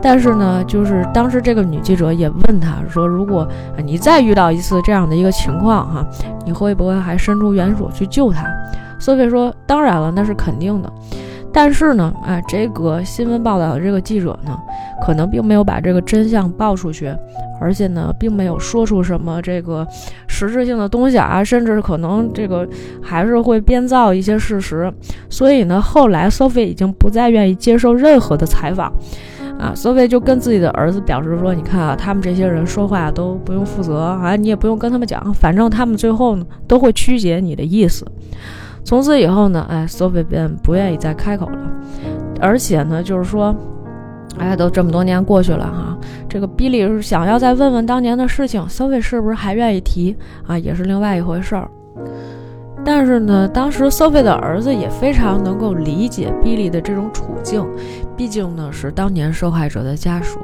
[0.02, 3.48] 但是呢，就是当时这个女记者也问他说，如果
[3.84, 6.06] 你再遇到一次这样的一个情况，哈，
[6.46, 8.46] 你会不会还伸出援手去救他
[9.00, 10.92] ？”Sophie 说：“当然了，那是肯定的。
[11.54, 14.58] 但是呢，啊，这个新闻报道的这个记者呢，
[15.02, 17.14] 可能并没有把这个真相报出去。”
[17.60, 19.86] 而且呢，并没有说出什么这个
[20.28, 22.68] 实质性的东西啊，甚至可能这个
[23.02, 24.94] 还是会编造一些事实。
[25.28, 28.94] 所以呢，后来 Sophie 已经不再愿意接受任何的采访，
[29.58, 38.06] 啊，Sophie 就跟自己的儿子表示说：“你看啊，他们这些人说话都不用负责啊，你也不用跟他们讲，反正他们最后呢都会曲解你的意思。”
[38.88, 41.60] 从此以后呢，哎，Sophie 便不愿意再开口了，
[42.39, 43.54] 而且呢，就是说。
[44.39, 45.97] 哎，都这么多年过去了哈，
[46.30, 51.67] 这个比利是想要再问问当年的事情，Sophie 是不是还愿意提啊，也是另外一回事儿。
[52.86, 57.65] 但是呢，当时 Sophie 的儿子也非常能够理解比利的这种处境，
[58.15, 60.38] 毕竟呢是当年受害者的家属。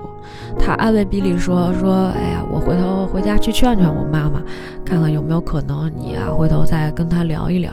[0.57, 4.41] 他安慰比利说：“说，哎呀，我回头回家去劝劝我妈妈，
[4.83, 7.71] 看看有没有可能你啊，回头再跟他聊一聊。”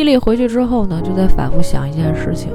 [0.00, 2.50] 莉莉回去之后呢，就在反复想一件事情。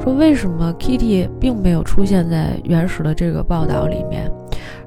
[0.00, 4.30] 说为什么 Kitty 并没有出现在原始的这个报道里面？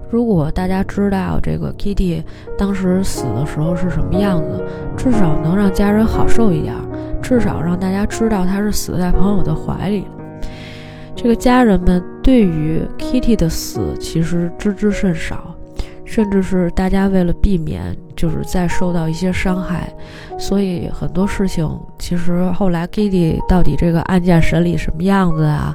[0.10, 2.24] 如果大家知道这个 Kitty
[2.58, 4.64] 当时死的时候是什么样子，
[4.96, 6.74] 至少能让家人好受一点，
[7.22, 10.06] 至少让大家知道她是死在朋友的怀里。
[11.14, 15.54] 这个家人们对于 Kitty 的死其实知之甚少。
[16.12, 19.90] 甚至是大家为了避免，就是再受到一些伤害，
[20.38, 21.66] 所以很多事情
[21.98, 25.74] 其实后来 Kitty 到底这个案件审理什么样子啊？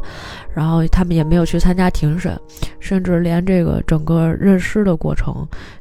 [0.52, 2.38] 然后他们也没有去参加庭审，
[2.80, 5.34] 甚至连这个整个认尸的过程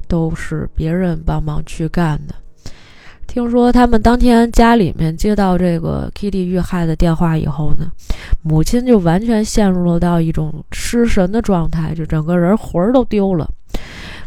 [0.08, 2.34] 都是别人帮忙去干的。
[3.28, 7.92] 听说他们当天家里面接到这个 Kitty 遇害的电话以后呢，
[8.42, 13.50] 母亲就完全陷入了到一种失神的状态，就整个人魂儿都丢了。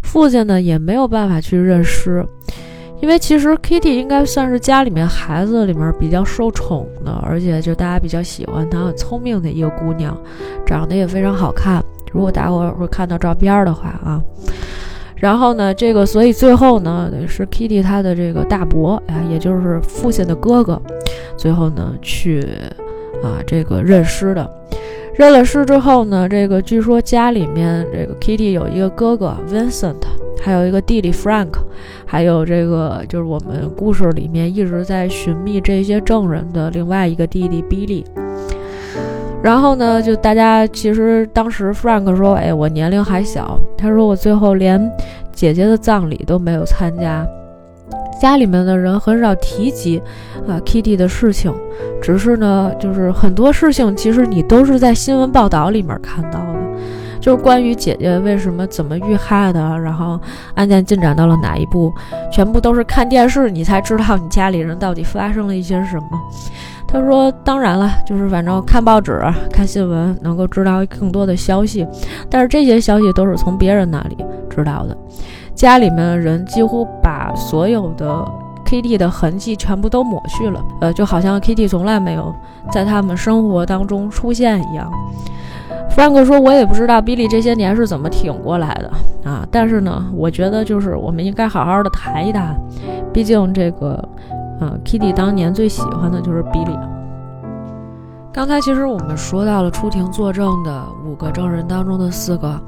[0.02, 2.26] 父亲呢也没有办法去认尸，
[3.00, 10.16] 因为其实 Kitty 应该算是家里面孩子里面比较受宠的，而且就大家比较喜欢她，很聪明的一个姑娘，
[10.66, 11.82] 长得也非常好看。
[12.12, 14.20] 如果大伙会看到照片的话啊，
[15.16, 20.80] 然后呢，这个所以最后呢是 Kitty 她的这个大伯啊，也就是父亲的哥哥，
[21.36, 22.40] 最后呢去
[23.22, 24.50] 啊这个认尸的。
[25.18, 29.96] 认了尸之后呢，这个据说家里面这个 Kitty 有一个哥哥 Vincent，
[30.40, 31.48] 还有一个弟弟 Frank，
[32.06, 38.04] 还有这个就是我们故事里面一直在寻觅这些证人的另外一个弟弟 Billy。
[39.42, 44.80] 然后呢，就大家其实当时 Frank 说：“哎，我年龄还小，他说我最后连
[45.32, 47.26] 姐姐的葬礼都没有参加。”
[48.20, 50.02] 家里面的人很少提及
[50.46, 51.54] 啊，Kitty 的事情，
[52.02, 56.54] 只是呢，就是很多事情其实你都是在新闻报道里面看到的，
[57.20, 60.20] 就是关于姐姐为什么怎么遇害的，然后
[60.54, 61.92] 案件进展到了哪一步，
[62.32, 66.08] 全部都是看电视你才知道你家里人到底发生了一些什么。
[66.90, 69.20] 他说，当然了，就是反正看报纸、
[69.52, 71.86] 看新闻能够知道更多的消息，
[72.30, 74.16] 但是这些消息都是从别人那里
[74.48, 74.96] 知道的。
[75.58, 78.24] 家里面的人几乎把所有的
[78.64, 82.32] Kitty 的痕迹全部都抹去了，呃，就好像 Kitty 从来没有
[82.70, 84.88] 在他们生活当中出现一样。
[85.90, 92.54] Frank 说：“我也不知道 Billy 这些年是怎么挺过来的啊，但是呢，我觉得就是我们应该好好的谈一谈，
[93.12, 94.08] 毕竟这个，
[94.60, 96.78] 呃，Kitty 当年最喜欢的就是 Billy。”
[98.32, 102.60] 刚才其实我们说到了出庭作证的五个证人当中的四个，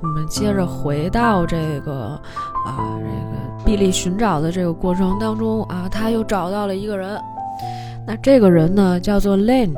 [0.00, 2.20] 我们接着回到这个
[2.64, 7.20] 啊这个比利寻找的这个过程当中啊，他又找到了一个人，
[8.06, 9.74] 那这个人呢叫做 Lane，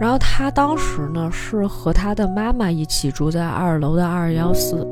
[0.00, 4.86] 然后他当时呢是和他的妈妈一起住在二楼的二幺四。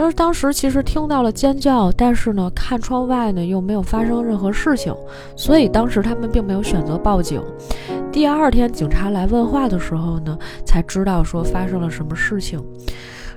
[0.00, 4.94] 他说当时其实听到了尖叫，但是呢，看窗外呢又没有发生任何事情，
[5.36, 7.38] 所以当时他们并没有选择报警。
[8.10, 12.58] 第二天警察来问话的时候呢，才知道说发生了什么事情。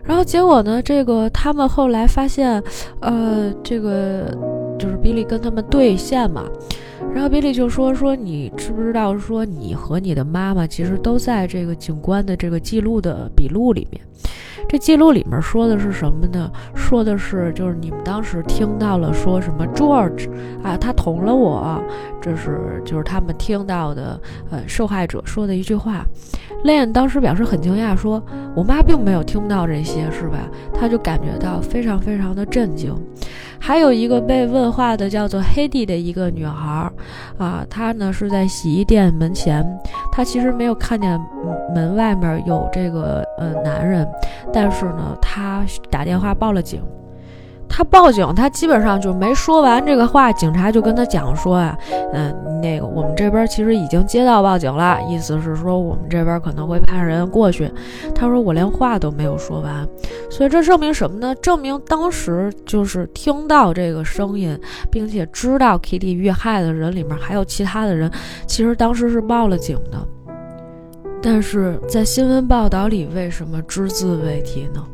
[0.05, 2.63] 然后结果呢，这个他们后来发现，
[3.01, 4.33] 呃，这个
[4.79, 6.45] 就是比利跟他们对线嘛。
[7.13, 14.01] 然后比利就说说你知不知道说你和你的妈妈其实都在这个警官的这个记录的笔录里面。
[14.67, 16.51] 这记录里面说的是什么呢？
[16.75, 20.29] 说的是就是你们当时听到了说什么 George
[20.63, 21.81] 啊，他捅了我，
[22.19, 26.05] 这是就是他们听到的，呃，受害者说的一句话。
[26.63, 28.23] Lane 当时表示很惊讶，说
[28.55, 30.37] 我妈并没有听到这些，是吧？
[30.73, 32.95] 他就感觉到非常非常的震惊。
[33.59, 36.91] 还有一个被问话的叫做黑蒂的一个女孩，
[37.37, 39.65] 啊，她呢是在洗衣店门前，
[40.11, 41.19] 她其实没有看见
[41.73, 44.07] 门外面有这个呃男人，
[44.51, 46.81] 但是呢，她打电话报了警。
[47.75, 51.75] 他报警，他基本上就没说完这个话，警察就跟他讲说啊，
[52.13, 52.31] 嗯，
[52.61, 57.67] 那个我们这边其实已经接到报警了，意思是说我们这边可能会派人过去。
[58.13, 59.87] 他说我连话都没有说完，
[60.29, 61.33] 所以这证明什么呢？
[61.41, 64.55] 证明当时就是听到这个声音，
[64.91, 68.11] 并且知道 Kitty 遇害的人里面还有其他的人，
[68.45, 69.97] 其实当时是报了警的。
[71.23, 74.85] 但是在新闻报道里，为什么只字未提呢？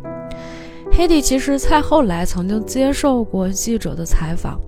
[1.00, 4.60] 黑蒂其实在后来曾经接受过记者的采访，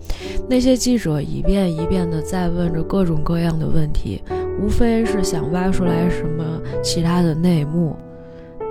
[0.48, 4.24] 那些记者一遍一遍地在问着各种各样的问题，
[4.58, 7.98] 无非是想挖出来什么其他的内幕，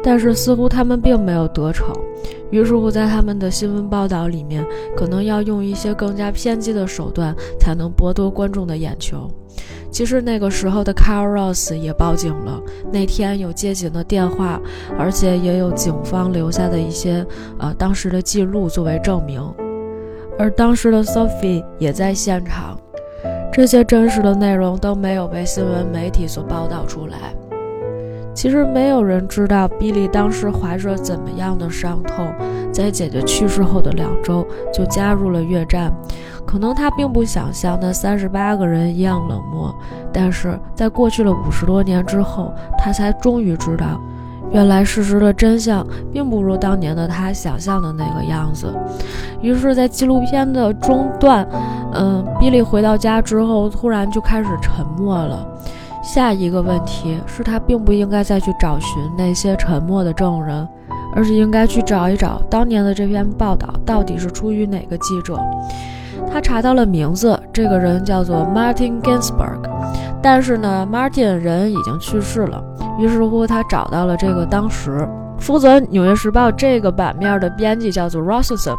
[0.02, 1.94] 但是似乎他们并没有得逞。
[2.50, 9.30] 于是乎，在他们的新闻报道里面，可能要用一些更加偏激的手段，才能博得观众的眼球。
[9.90, 14.60] 其实那个时候的 Carl Ross 也报警了，那天有接警的电话，
[14.98, 17.26] 而且也有警方留下的一些
[17.58, 19.42] 呃当时的记录作为证明，
[20.38, 22.78] 而当时的 Sophie 也在现场，
[23.52, 27.34] 这些真实的内容都没有被新闻媒体所报道出来。
[28.40, 32.32] 其实没有人知道比利当时怀着怎么样的伤痛，
[32.72, 35.92] 在姐姐去世后的两周就加入了越战。
[36.46, 39.74] 可能他并不想像那三十八个人一样冷漠，
[40.10, 44.00] 但是在过去了五十多年之后，他才终于知道，
[44.50, 48.74] 原来事实的真相并不如当年的他想象的那个样子。
[49.42, 51.46] 于是，在纪录片的中段，
[51.92, 55.46] 嗯，比利回到家之后，突然就开始沉默了。
[56.02, 60.66] 下一个问题是他并不应该再去找寻那些沉默的证人，
[61.14, 65.38] 而是应该去找一找当年的这篇报道到底是出于哪个记者。
[66.32, 69.60] 他查到了名字，这个人叫做 Martin Ginsburg，
[70.22, 72.62] 但是呢，Martin 人已经去世了。
[72.98, 75.08] 于是乎，他找到了这个当时
[75.38, 78.76] 负责《纽约时报》这个版面的编辑，叫做 Rossison。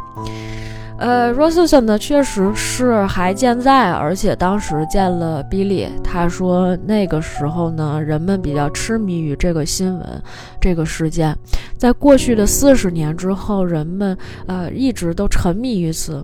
[1.02, 5.88] 呃，Rossison 呢，确实是还健在，而且当时见了 Billy。
[6.04, 10.24] 他说那个时候呢，人们比较痴迷于这个新闻，
[10.62, 11.36] 这个事件，
[11.76, 16.24] 在过去的四十年之后，人们呃一直都沉迷于此。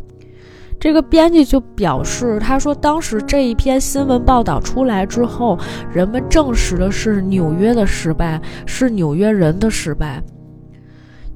[0.80, 5.58] 这个编辑就表示，他说当时这一篇新闻报道出来之后，
[5.92, 10.22] 人们证实的是纽约的失败，是纽约人的失败。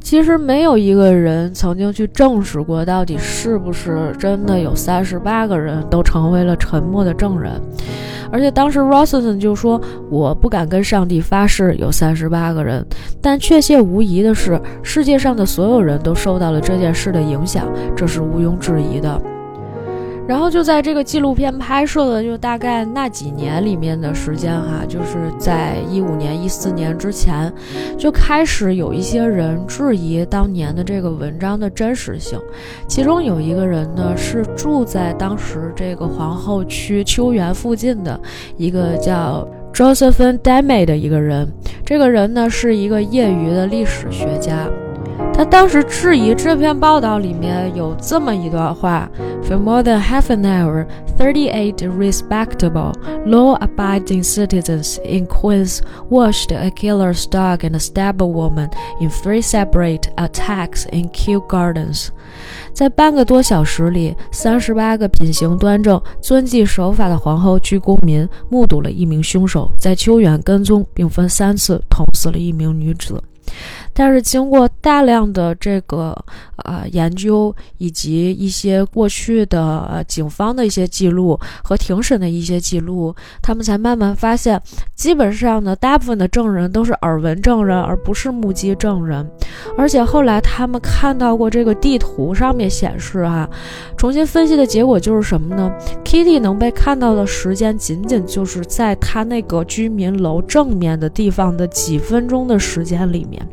[0.02, 7.54] 其实没有一个人曾经去证实过，到底是不是真的有三十八个人都成为了沉默的证人。
[8.32, 12.86] 而且当时 Rosson 就说：“我不敢跟上帝发誓有三十八个人，
[13.22, 19.22] 但确切无疑的是，世界上的所有人都受到了这件事的影响，这是毋庸置疑的。”
[20.32, 27.52] 然后就在这个纪录片拍摄的就大概那几年里面的时间哈，就是在一五年、一四年之前，
[27.98, 32.40] 就开始有一些人质疑当年的这个文章的真实性。
[32.88, 38.18] 其中有一个人呢，是住在当时这个皇后区秋园附近的
[38.56, 41.46] 一个叫 Josephine Demme 的一个人。
[41.86, 44.66] 这个人呢，是一个业余的历史学家。
[45.34, 49.10] 他当时质疑这篇报道里面有这么一段话
[49.44, 50.86] ：For more than half an hour,
[51.18, 52.94] thirty-eight respectable,
[53.26, 55.80] law-abiding citizens in Queens
[56.10, 62.10] watched a killer stalk and stab a woman in three separate attacks in Kew Gardens。
[62.72, 73.20] 在半个多小时里，三十八个品行端正、遵纪守法的皇后区公民目睹了一名凶手在秋园跟踪，并分三次捅死了一名女子。
[73.94, 76.16] 但是经过大量的这个
[76.58, 84.62] 呃研究，以及一些过去的呃警方的一些记录和庭审的一些记录，他们才慢慢发现，
[84.96, 89.30] 基本上呢，大部分的证人都是耳闻证人，而不是目击证人。
[89.78, 93.50] 而且后来他们看到过这个地图上面显示，哈，
[93.98, 95.72] 重新分析的结果就是什么呢
[96.04, 103.46] ？Kitty 能被看到的时间，仅仅就是在他那个居民楼正面的地方的几分钟的时间里面。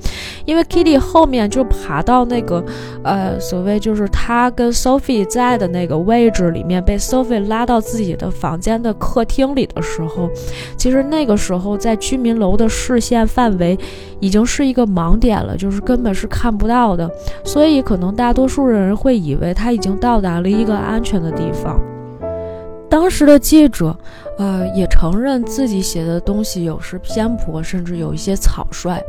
[0.44, 2.64] 因为 Kitty 后面就爬到那个，
[3.02, 10.28] 呃，所谓就是他跟 Sophie 在的那个位置里面，被 Sophie 拉到自己的房间的客厅里的时候，
[10.76, 13.78] 其实那个时候在居民楼的视线范围
[14.20, 17.10] 已经是一个盲点了，就是根本是看不到的，
[17.44, 21.80] 所以可能大多数人会以为他已经到达了一个安全的地方。
[22.88, 23.96] 当时的记者。
[24.38, 29.00] 呃，也承认自己写的东西有时偏颇，甚至有一些草率。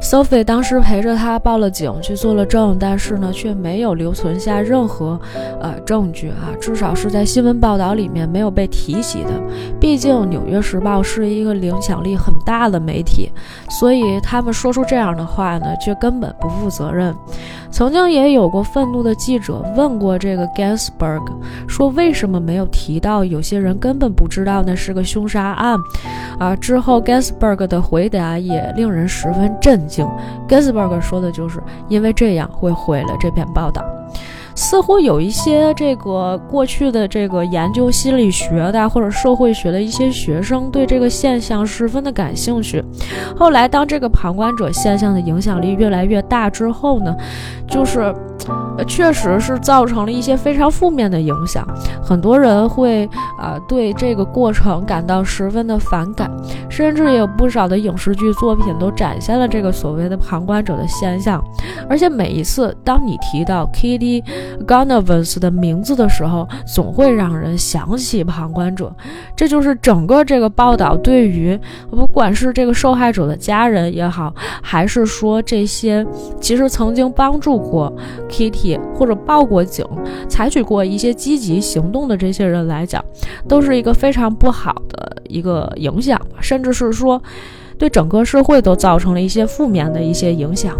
[0.00, 5.20] Sophie 当时陪着他报了警，去做了证，但是呢，却没有留存下任何
[5.60, 9.30] 呃证据啊，至少是在新闻报道里面没有被提及的。
[9.78, 13.30] 毕竟《纽约时报》是一个影响力很大的媒体，
[13.78, 17.14] 所以他们说出这样的话呢，却根本不负责任。
[17.72, 21.22] 曾经也有过愤怒的记者问过这个 Gansberg，
[21.66, 25.78] 说为什么没有提到有些人根本不知道那是个凶杀案？
[26.38, 30.06] 啊，之后 Gansberg 的回答也令人十分震惊。
[30.46, 33.82] Gansberg 说的就是因为这样会毁了这篇报道。
[34.54, 42.82] 似乎有一些这个过去的这个研究心理学的或者社会学的一些学生对这个现象十分的感兴趣。
[43.36, 47.14] 后来，当这个旁观者现象的影响力越来越大之后呢，
[47.66, 48.14] 就是。
[48.86, 51.66] 确实是造成了一些非常负面的影响，
[52.02, 56.30] 很多人会啊对这个过程感到十分的反感，
[56.68, 61.42] 甚至也有不少的影视剧作品都展现了这个所谓的旁观者的现象。
[61.88, 64.22] 而且每一次当你提到 Kitty
[64.66, 68.94] Gonovans 的名字的时候，总会让人想起旁观者。
[69.36, 71.58] 这就是整个这个报道对于
[71.90, 74.32] 不管是这个受害者的家人也好，
[74.62, 76.06] 还是说这些
[76.40, 77.92] 其实曾经帮助过。
[78.32, 79.86] Kitty 或者报过警、
[80.28, 83.04] 采取过一些积极行动的这些人来讲，
[83.46, 87.22] 都是一个非常不好的一个影响，甚至是说
[87.76, 90.74] 对整个社会都造成了一些负面的一些影响。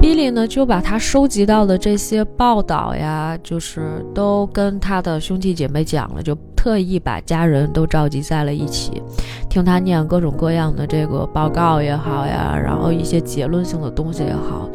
[0.00, 9.02] Billy 呢，就把他收集到的这些报道呀，就是都跟他的兄弟姐妹讲了，就特意把家人都召集在了一起，
[9.48, 14.68] 听他念各种各样的这个报告也好呀，然后一些结论性的东西也好。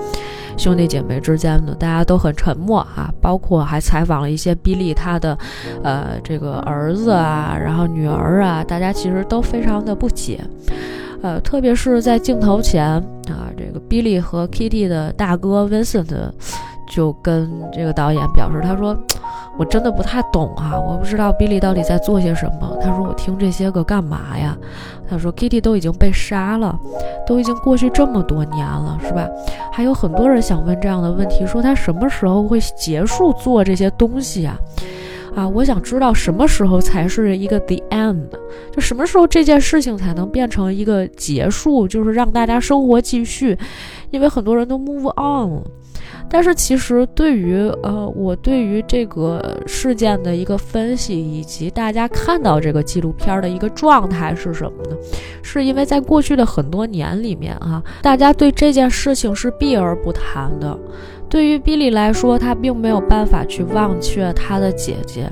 [0.59, 5.37] 兄弟姐妹之间的，大家都很沉默啊，包括还采访了一些比利他的，
[5.81, 10.41] 呃，这个儿子啊，然后女儿啊，大家其实都非常的不解，
[11.21, 12.85] 呃，特别是在镜头前
[13.29, 16.13] 啊，这个比利和 Kitty 的大哥 Vincent
[16.89, 18.97] 就跟这个导演表示，他说。
[19.57, 22.77] 我真的不太懂啊，我不知道 Billy 到底在做些什么。
[22.81, 24.57] 他说：“我听这些个干嘛呀？”
[25.09, 26.79] 他说：“Kitty 都已经被杀了，
[27.27, 29.27] 都已经过去这么多年了，是吧？
[29.69, 34.57] 还有很多人想问这样的问题，说他什么时候会结束做这些东西啊？
[35.35, 38.29] 啊，我想知道什么时候才是一个 the end，
[38.71, 43.57] 就什么时候这件事情才能变成一个结束，就是让大家生活继续，
[44.11, 45.61] 因为很多人都 move on。”
[46.31, 54.97] 但是其实对于呃，我对于这个事件的一个分析，以及大家看到这个纪录片的一个状态是什么呢？
[55.41, 60.77] 是因为在过去的很多年里面啊，大家对这件事情是避而不谈的。
[61.27, 65.31] 对于比利来说，他并没有办法去忘却他的姐姐。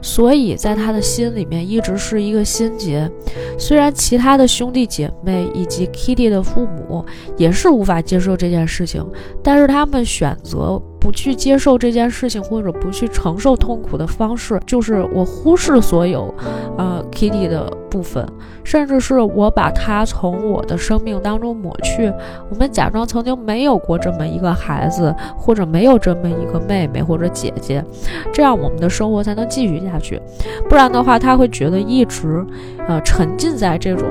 [0.00, 3.10] 所以在他的心里面一直是一个心结，
[3.58, 7.04] 虽然其他的兄弟姐妹以及 Kitty 的父母
[7.36, 9.04] 也是无法接受这件事情，
[9.42, 10.80] 但是他们选择。
[11.00, 16.34] 不去接受这件事情，或者不去承受痛苦的方式，就是我忽视所有，
[16.76, 18.26] 呃，Kitty 的部分，
[18.64, 22.12] 甚至是我把它从我的生命当中抹去。
[22.50, 27.84] 我们假装曾经没有过这么一个孩子，或者没有这么一个妹妹或者姐姐，
[28.32, 30.20] 这样我们的生活才能继续下去。
[30.68, 32.44] 不然的话，他会觉得一直，
[32.88, 34.06] 呃，沉浸在这种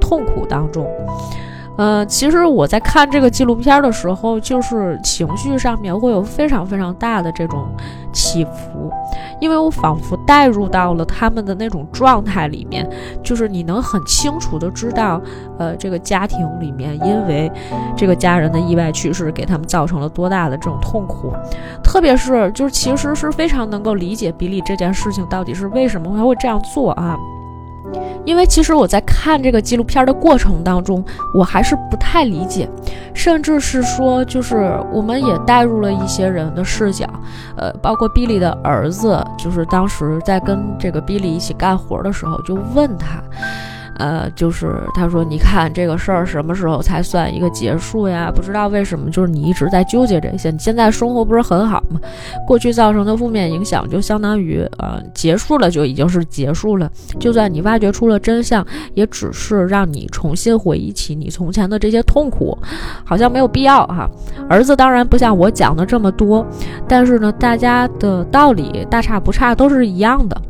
[0.00, 0.86] 痛苦当中。
[1.78, 7.66] 呃，其实我在看这个纪录片的时候，就是情绪上面会有非常非常大的这种
[8.12, 8.92] 起伏，
[9.40, 12.88] 因为我仿佛带入到了他们的那种状态里面，
[13.22, 15.20] 就是你能很清楚的知道，
[15.58, 17.50] 呃，这个家庭里面因为
[17.96, 21.32] 这个家人的意外去世，给他们造成了多大的这种痛苦，
[21.82, 27.16] 特别是就是其实是非常能够理解比利这件事情到底是为什么他会这样做啊。
[28.24, 32.68] 因为其实我在看这个纪录片的过程当中，我还是不太理解，
[33.14, 37.04] 甚至是说，就是我们也带入了一些人的视角，
[37.56, 43.22] 呃，包括 Billy 的儿子，就是当时在跟这个 Billy 一起干活的时候，就问他。
[43.96, 48.32] 呃，就是他说，你看这个事儿什么时候才算一个结束呀？
[48.34, 50.50] 不知道为什么，就是你一直在纠结这些。
[50.50, 52.00] 你现在生活不是很好吗？
[52.46, 56.90] 过去造成的负面影响就相当于呃结束了，就已经是结束了。
[57.20, 62.56] 就算你挖掘出了真相，也只是让你重新回忆起你从前的这些痛苦，
[63.04, 64.10] 好像没有必要哈。
[64.48, 66.44] 儿子当然不像我讲的这么多，
[66.88, 70.40] 但是呢，大家的道理大差不差，都是一样的。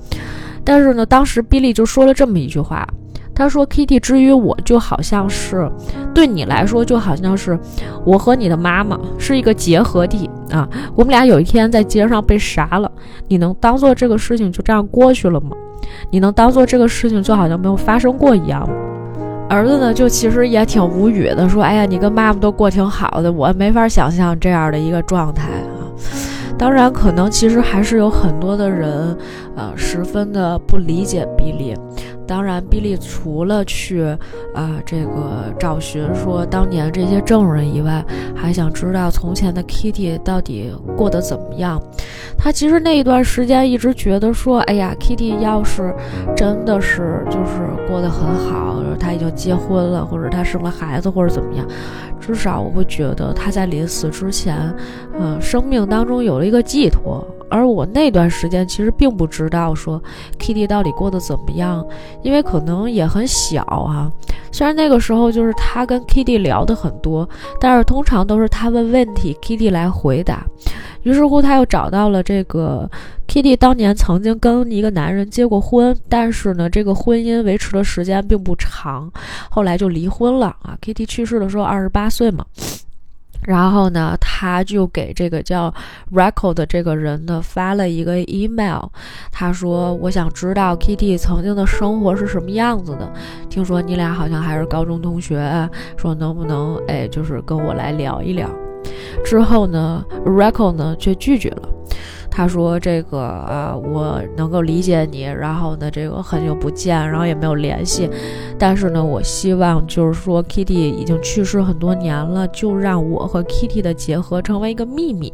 [0.65, 2.87] 但是呢，当时比利就说了这么一句话。
[3.35, 5.71] 他说：“Kitty 之于我，就好像是
[6.15, 7.59] 对你来说，就好像是
[8.05, 10.69] 我和你的妈妈是一个结合体啊。
[10.95, 12.91] 我们俩有一天在街上被杀了，
[13.29, 15.51] 你能当做这个事情就这样过去了吗？
[16.11, 18.75] 你能当做这个事情就好像没有发生过一样吗？”
[19.49, 25.89] 儿子呢，就其实也挺无语的，说：“哎呀，你跟妈妈都过挺好的，我没法想象这样的一个状态啊。
[26.57, 29.17] 当然，可能其实还是有很多的人，
[29.57, 31.75] 呃，十分的不理解比利。”
[32.33, 34.03] 当然，比利除了去
[34.55, 38.03] 啊这个找寻说当年这些证人以外，
[38.35, 41.79] 还想知道从前的 Kitty 到底过得怎么样。
[42.39, 45.95] 他其实那一段时间一直觉得说，哎呀，Kitty 要是
[46.35, 51.67] 真的是就是过得很好，他已经结婚了，或者他生了孩子，或者怎么样，
[52.19, 54.75] 至少我会觉得他在临死之前，
[55.21, 57.23] 呃，生命当中有了一个寄托。
[57.53, 60.03] 而我那段时间其实并不知道说
[60.39, 61.87] Kitty 到底过得怎么样，
[62.23, 64.11] 因为可能也很小啊。
[64.51, 67.29] 虽然那个时候就是他跟 Kitty 聊的很多，
[67.61, 70.47] 但是通常都是他问问题，Kitty 来回答。
[71.03, 72.89] 于是乎，他又找到了这个
[73.27, 79.11] Kitty 当年曾经跟一个男人结过婚，但是呢，这个婚姻维持的时间并不长，
[79.51, 80.79] 后来就离婚了啊。
[80.81, 82.45] Kitty 去世的时候二十八岁嘛。
[83.43, 85.73] 然后呢，他就给这个叫
[86.13, 88.85] Record 的这个人呢发了一个 email，
[89.31, 93.13] 他说：“我想知道 Kitty 曾经的生活是什么样子的。
[93.49, 98.49] 听说你俩好像还是高中同学，说能不能哎，就是跟我来聊一聊。”
[99.25, 101.69] 之后呢，Record 呢却拒绝了。
[102.35, 105.25] 他说：“这个啊，我能够理解你。
[105.25, 108.09] 然后呢，这个很久不见，然后也没有联系。
[108.59, 115.31] 但是呢，我希望就是说，Kitty 已经去世很多年了，就让我和 Kitty 的结合成为一个秘密。”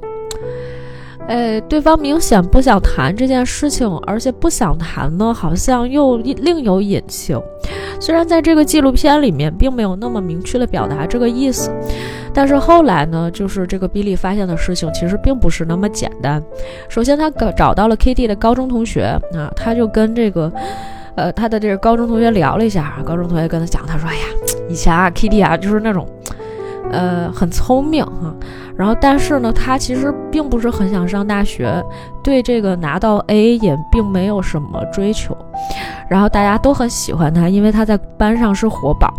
[1.29, 7.39] 哎，对方明显不想谈这件事情，而且不想谈呢，好像又另有隐情。
[8.01, 11.71] 虽然在这个纪录片里面并没有那么明确的表达这个意思，
[12.33, 16.43] 但是后来呢，就是这个比利发现的事情其实并不是那么简单。
[16.89, 19.05] 首先，他找到了 Kitty 的高中同学
[19.35, 20.53] 啊，他就跟这个，
[21.17, 24.25] 呃，他的这个高中同学聊了一下，高中同学跟他讲，他说：“哎呀，
[24.69, 26.07] 以前啊，Kitty 啊，就是那种。”
[26.91, 28.35] 呃，很聪明哈，
[28.75, 31.71] 然后但是呢，他其实并不是很想上大学，
[32.25, 35.37] 对这个拿到 A 也并没有什么追求，
[36.09, 39.13] 然后大家都很喜欢他，因为他在班上是活宝，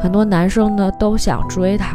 [0.00, 1.94] 很多男生呢都想追他。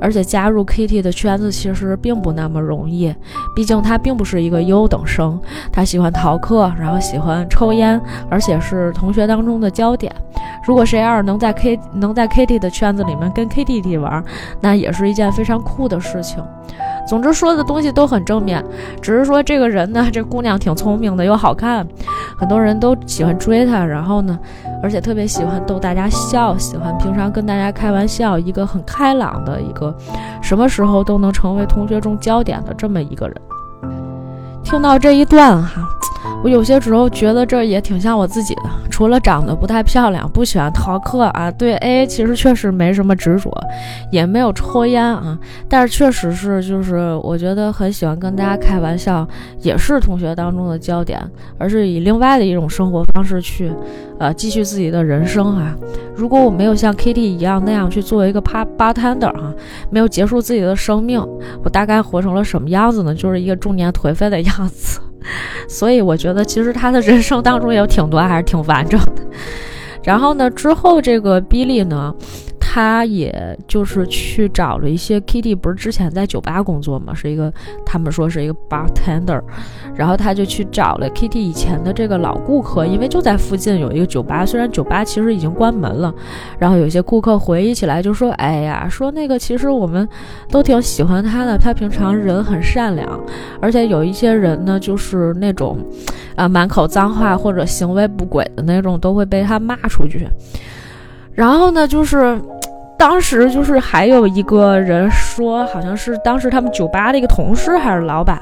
[0.00, 3.14] 而且加入 Kitty 的圈子其实并不那么容易，
[3.54, 5.38] 毕竟他并不是一个优等生，
[5.72, 10.10] 他喜欢逃课，然后喜欢抽烟，而且是同学当中的焦点。
[10.66, 14.22] 如果谁要是能在 K 能在 Kitty 的圈子里面跟 Kitty 玩，
[14.60, 16.42] 那也是一件非常酷的事情。
[17.10, 18.64] 总之说的东西都很正面，
[19.02, 21.84] 只是说这个人呢，这姑娘挺聪明的又好看，
[22.38, 23.84] 很多人都喜欢追她。
[23.84, 24.38] 然后呢，
[24.80, 29.92] 而且特别喜欢逗大家笑，喜欢平常跟大家开玩笑，一个很开朗的一个，
[30.40, 33.36] 什么时候都能成为同学中焦点的这么一个人。
[34.62, 35.82] 听到这一段哈。
[36.42, 43.52] 我有些时候觉得这也挺像我自己的，除了长得不太漂亮，不喜欢逃课啊，对 AA 其实确实没什么执着，
[44.10, 45.38] 也没有抽烟啊，
[45.68, 49.28] 但是确实是就是我觉得很喜欢跟大家开玩笑，
[49.60, 51.20] 也是同学当中的焦点，
[51.58, 53.70] 而是以另外的一种生活方式去，
[54.18, 55.76] 呃，继续自己的人生啊。
[56.16, 59.52] 如果我没有像 Kitty 一样那样去作为一个趴 bartender 哈，
[59.90, 61.20] 没有结束自己的生命，
[61.62, 63.14] 我大概活成了什么样子呢？
[63.14, 65.00] 就是一个中年颓废的样子。
[65.68, 69.22] 所以我觉得，其实他的人生当中也有挺多还是挺完整的。
[70.02, 72.14] 然后呢，之后这个比利呢，
[72.72, 77.52] 他也就是去找了一些 Kitty，不是之前在酒吧工作嘛，是一个
[77.84, 79.42] 他们说是一个 bartender，
[79.92, 86.14] 然后他就去找了 Kitty 以前的这个老顾客，因为就在附近有一个酒吧，虽然酒吧其实已经关门了，
[86.60, 90.08] 然后有些顾客回忆起来就说：“哎呀，说那个其实我们
[90.48, 93.20] 都挺喜欢他的，他平常人很善良，
[93.60, 95.76] 而且有一些人呢就是那种
[96.36, 100.28] 啊满口脏话或者行为不轨的那种，都会被他骂出去。”
[101.34, 102.40] 然后呢，就是。
[103.00, 108.38] 当时就是还有一个人说，好像是当时他们酒吧的一个同事还是老板，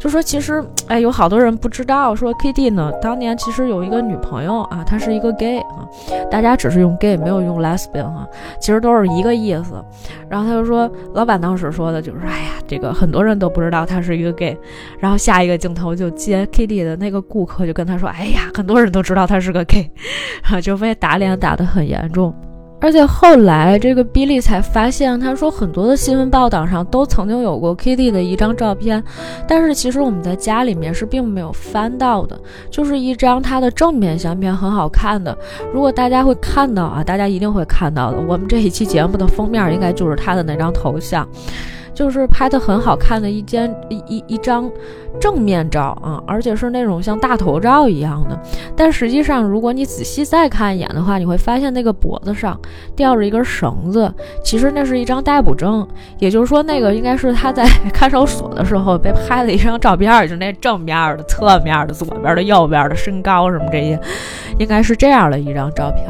[0.00, 5.86] 就说其实哎，有好多人不知道，说 K D 呢当年其实有一个女朋友啊，他是一个 gay 啊，
[6.28, 8.26] 大家只是用 gay 没有用 lesbian 哈，
[8.60, 9.80] 其实都是一个意思。
[10.28, 14.58] 然后他就说，老板当时说的就是，哎呀，这个很多人都不知道他是一个 gay。
[14.98, 19.88] 然后下一个镜头就接 K D 的那个顾客就跟他说，哎呀，很多人都知道他是个 gay，
[20.50, 22.34] 啊，就被打脸打得很严重。
[22.80, 29.02] 而且后来，这个比利才发现，他说很多的新闻报道上都曾经有过 Kitty 的一张照片，
[29.46, 35.36] 但是其实我们在家里面是并没有翻到的，就是一张他的正面相片，很好看的。
[35.74, 38.18] 如果大家会看到啊，大家一定会看到的。
[38.26, 41.28] 我们这一期节目的封面应该就是他的那张头像。
[41.94, 44.70] 就是拍的很好看的一间一一一张
[45.18, 48.38] 正面照啊，而且是那种像大头照一样的。
[48.76, 52.58] 但实际上，如果你仔细再看一眼的话，你会发现那个脖子上
[52.94, 54.12] 吊着一根绳子，
[54.44, 55.86] 其实那是一张逮捕证。
[56.18, 63.98] 也就是说，那个应该是他在 看守所的时候被拍的一张照片，就那正面的、侧面的、左边的、右边的、身高什么这些，
[64.58, 66.06] 应该是这样的一张照片。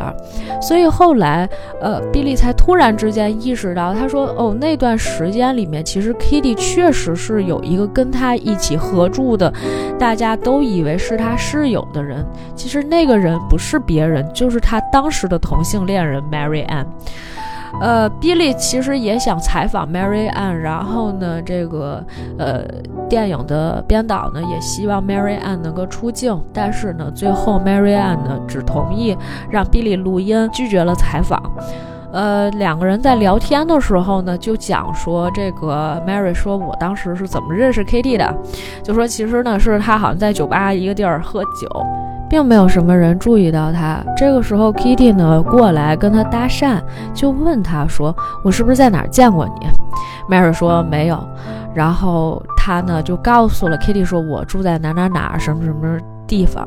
[0.61, 1.49] 所以后来，
[1.81, 9.53] 呃，比利才突然之间意识到，他说：“哦，那段时间里。”面其实 Kitty 确实是有一个跟他一起合住的，
[9.99, 16.85] 大家都以为是他室友的人，其实那个人不是别人，就是他当时的同性恋人 Mary Ann。
[17.81, 22.05] 呃，Billy 其实也想采访 Mary Ann，然后呢，这个
[22.37, 22.65] 呃
[23.09, 29.17] 电影的编导呢也希望 Mary Ann 能够出镜，但是呢，最后 Mary Ann 呢只同意
[29.49, 31.41] 让 Billy 录音，拒绝了采访。
[32.13, 38.35] 呃，两个人在聊天的时候呢，就讲说这个 Mary 说，我当时是怎么认识 Kitty 的，
[38.83, 41.87] 就说其实呢是他好像在酒吧一个地儿喝酒，
[42.29, 44.03] 并没有什么人注意到他。
[44.17, 46.81] 这个时候 Kitty 呢过来跟他搭讪，
[47.15, 49.69] 就问他说，我是不是在哪儿见过你
[50.29, 51.25] ？Mary 说没有，
[51.73, 55.99] 然后他呢就告诉了 Kitty 说，我住在哪哪哪什么什么。
[56.31, 56.67] 地方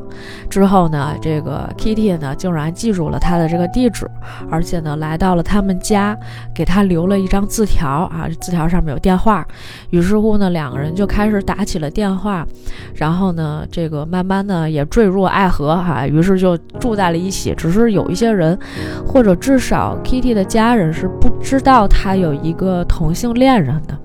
[0.50, 4.06] 之后呢，这个 Kitty 呢竟然记住了他的这个地址，
[4.52, 6.18] 而且呢来到了他们家，
[6.54, 9.48] 给他留了一张字条啊，字条上面有电话。
[9.92, 12.46] 于是乎呢，两个人就开始打起了电话，
[12.94, 17.54] 然后呢，这个慢慢的也坠入爱河哈，于是就住在了一起。
[17.56, 18.60] 只是有一些人，
[19.08, 23.98] 或者至少 Kitty 的家人是不知道他有一个同性恋人的。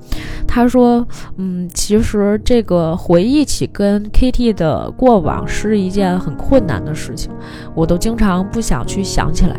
[0.46, 1.06] 他说
[1.36, 7.32] ：“嗯，其实这个回忆起跟 Kitty 的过往是一件很困难的事情，
[7.74, 9.56] 我都经常不想去想起来。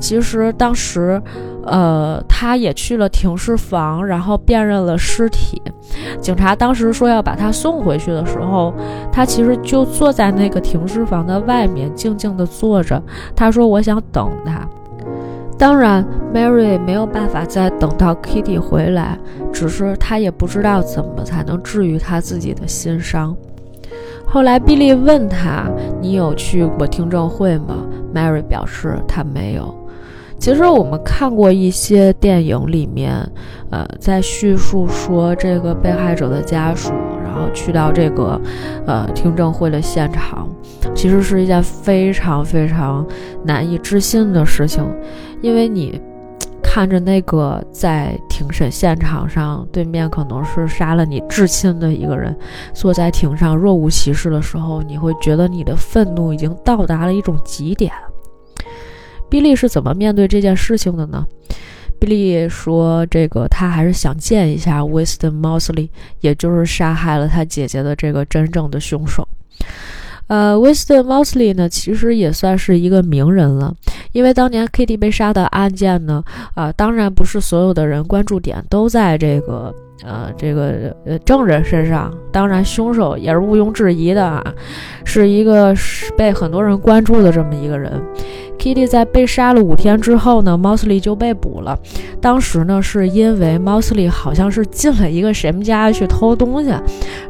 [0.00, 1.22] 其实当时，
[1.64, 5.62] 呃，他也去了停尸房，然后辨认了尸体。
[6.20, 8.74] 警察当时说要把他送回去的时候，
[9.12, 13.00] 他其实就坐在那个停尸房的外面，静静地坐着。
[13.34, 14.66] 他说：我想等他。”
[15.56, 19.16] 当然，Mary 没有办法再等到 Kitty 回来，
[19.52, 23.34] 只是他也不知道怎么才能治愈他自己的心伤。
[24.34, 25.70] 后来，Billy 问他
[26.02, 29.72] ：“你有去过听证会吗？”Mary 表示他没有。
[30.40, 33.14] 其实我们看过一些电影里面，
[33.70, 38.40] 呃，在叙述说这个被害者的家属，然后去到这个，
[38.88, 40.48] 呃，听证会的现场，
[40.96, 43.06] 其实是一件非常非常
[43.44, 44.84] 难以置信的事情。
[45.42, 46.00] 因为你
[46.74, 52.36] 看着那个在庭审现场上，对面可能是杀了你至亲的一个人，
[52.72, 57.92] 坐在庭上若无其事的时候，你会觉得你的愤怒已经到达了一种极点。
[59.30, 61.24] 比利是怎么面对这件事情的呢？
[62.00, 65.90] 比利说：“这个他还是想见一下 Winston Mosley，
[66.22, 69.24] 也就是杀害了他姐姐的这个真正的凶手。”
[70.26, 73.74] 呃，Winston Mosley 呢，其实也算是一个名人了。
[74.12, 76.22] 因为当年 Kitty 被杀的案件呢，
[76.54, 84.44] 啊，当然不是所有的人关注点都在这个呃这个呃证人身上，当然凶手也是毋庸置疑的啊，
[85.04, 88.02] 是一个是被很多人关注的这么一个人。
[88.58, 91.78] Kitty 在被杀了五天之后呢，Mosley 就被捕了。
[92.20, 96.72] 当时呢，是因为 Mosley 好像是进了一个谁们家去偷东西，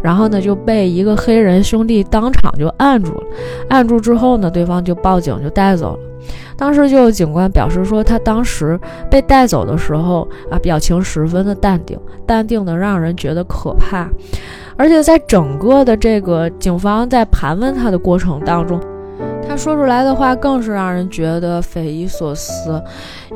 [0.02, 3.22] 然后呢就被一个黑人兄弟当场就按住了。
[3.68, 5.98] 按住之后呢，对方就报警就带走了。
[6.56, 8.78] 当时就有警官表示说，他当时
[9.10, 14.08] 被带走的时候啊，表情十分的淡定，淡定的让人觉得可怕。
[14.76, 18.80] 而且在整个的这个警方在盘问他的过程当中，
[19.48, 22.82] 他说出来的话更是让人觉得匪夷所思，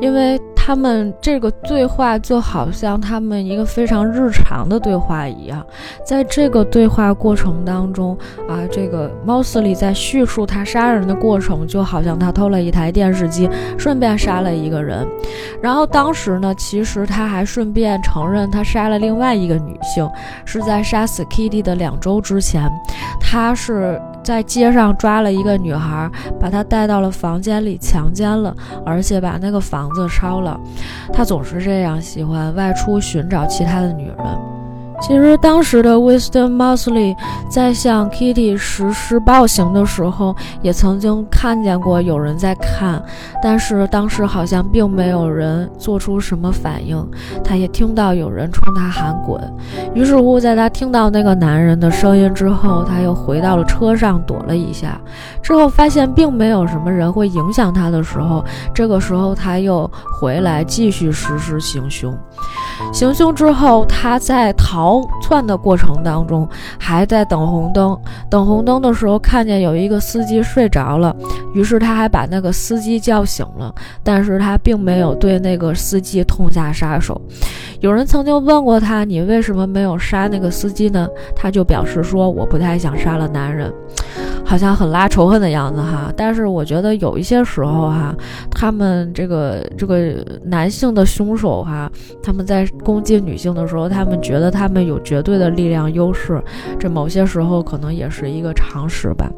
[0.01, 0.39] 因为。
[0.69, 5.65] 他们这个对话就好像他们一个非常日常的对话一样，
[6.05, 8.15] 在这个对话过程当中
[8.47, 13.49] 啊，这个猫斯里在叙述他杀人的过程，就好像他偷了一台电视机，
[13.79, 15.07] 顺便杀了一个人。
[15.59, 20.07] 然后当时呢，其实他还顺便承认他杀了另外一个女性，
[20.45, 22.69] 是在杀死 Kitty 的两周之前，
[23.19, 23.99] 他是。
[24.29, 26.07] 在街上抓了一个女孩，
[26.39, 28.55] 把她带到了房间里强奸了，
[28.85, 30.55] 而且把那个房子烧了。
[31.11, 34.58] 他总是这样，喜欢外出寻找其他的女人。
[35.01, 37.15] 其实当时的 Wisdom Mosley
[37.49, 43.01] 在向 Kitty 实施暴行的时候，也曾经看见过有人在看，
[43.41, 47.05] 但是当时好像并没有人做出什么反应。
[47.43, 49.41] 他也听到有人冲他喊滚，
[49.93, 54.99] 于是乎，在他听到那个男人的声音之后，他又回到了车上躲了一下。
[55.41, 58.43] 之后发现并没有什么人会影响他的时候，
[58.73, 59.89] 这个时候他又
[60.19, 62.15] 回来继续实施行凶。
[62.93, 66.47] 行凶之后，他在逃逃窜的过程当中，
[66.79, 67.95] 还在等红灯。
[68.27, 71.15] 等红灯的时候，看见有一个司机睡着了，
[71.53, 73.73] 于是他还把那个司机叫醒了。
[74.03, 77.21] 但是他并没有对那个司机痛下杀手。
[77.81, 83.71] 有人曾经问过他：“你为什么没有杀那个司机呢？”他就表示说：“我不太想杀了男人。”
[84.43, 88.15] 好像很拉仇恨的样子哈，但是我觉得有一些时候哈，
[88.49, 91.89] 他们这个这个男性的凶手哈，
[92.23, 96.41] 他们在攻击女性的时候，他们觉得他们有绝对的力量优势，
[96.79, 99.29] 这某些时候可能也是一个常识吧。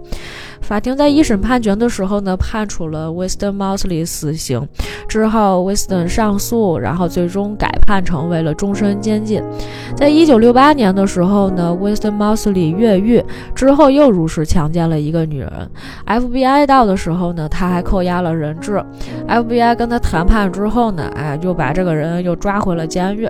[0.62, 4.66] 法庭在一审判决的时候呢，判处了 Winston Mosley 死刑。
[5.08, 9.44] 之后，Winston 上诉，然后最终改判成为了终身监禁。
[9.96, 13.22] 在一九六八年的时候呢，Winston Mosley 越狱
[13.54, 15.70] 之后又如实强奸了一个女人。
[16.06, 18.82] FBI 到的时候呢，他还扣押了人质。
[19.28, 23.30] FBI 跟他谈判之后呢，哎，就把这个人又抓回了监狱。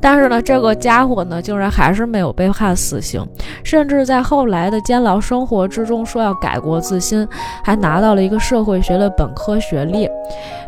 [0.00, 3.24] 但是呢，这个家伙呢，竟然还是没有被判死刑，
[3.62, 7.28] 甚至在后来的监牢生活之中说要改国自新，
[7.62, 10.08] 还拿到了一个社会学的本科学历。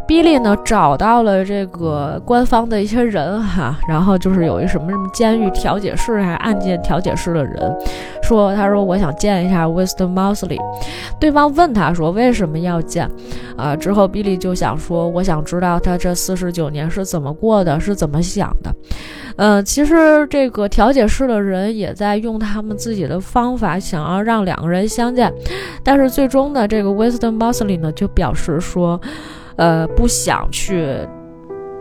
[0.07, 7.75] 比利呢找到了这个官方的一些人哈，然后就是有一什么什么监狱调解室还是案件调解室的人，
[8.23, 10.61] 说他说我想见一下 Wisdom Mosley，
[11.19, 13.11] 对方问他说为什么要见，
[13.57, 18.71] 啊之后比利就想说我想知道他这四十九年是怎么过的，是怎么想的，
[19.37, 25.33] 呃其实这个调解室的人也在用他们自己的方法想要让两个人相见，
[25.83, 29.01] 但是最终呢这个 Wisdom Mosley 呢就表示说。
[29.57, 30.99] 呃，不想去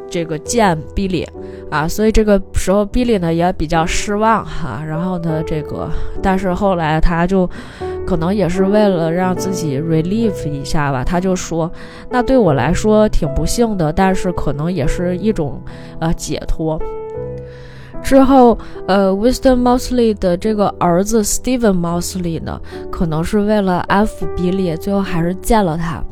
[0.07, 1.25] 这个见 Billy
[1.71, 4.83] 啊，所以这个时候 Billy 呢也比较失望哈。
[4.87, 5.89] 然后呢，这个
[6.21, 7.49] 但是后来他就
[8.05, 11.71] 可能也是为了让自己 relieve 一下吧，他就说，
[12.11, 15.59] 那对我来说挺不幸的，但是可能也是一种
[15.99, 16.79] 呃解脱。
[18.03, 22.59] 之后，呃，Wisdom Mosley 的这个儿子 Steven Mosley 呢，
[22.91, 26.03] 可能是为了安抚比利，最后还是见了他。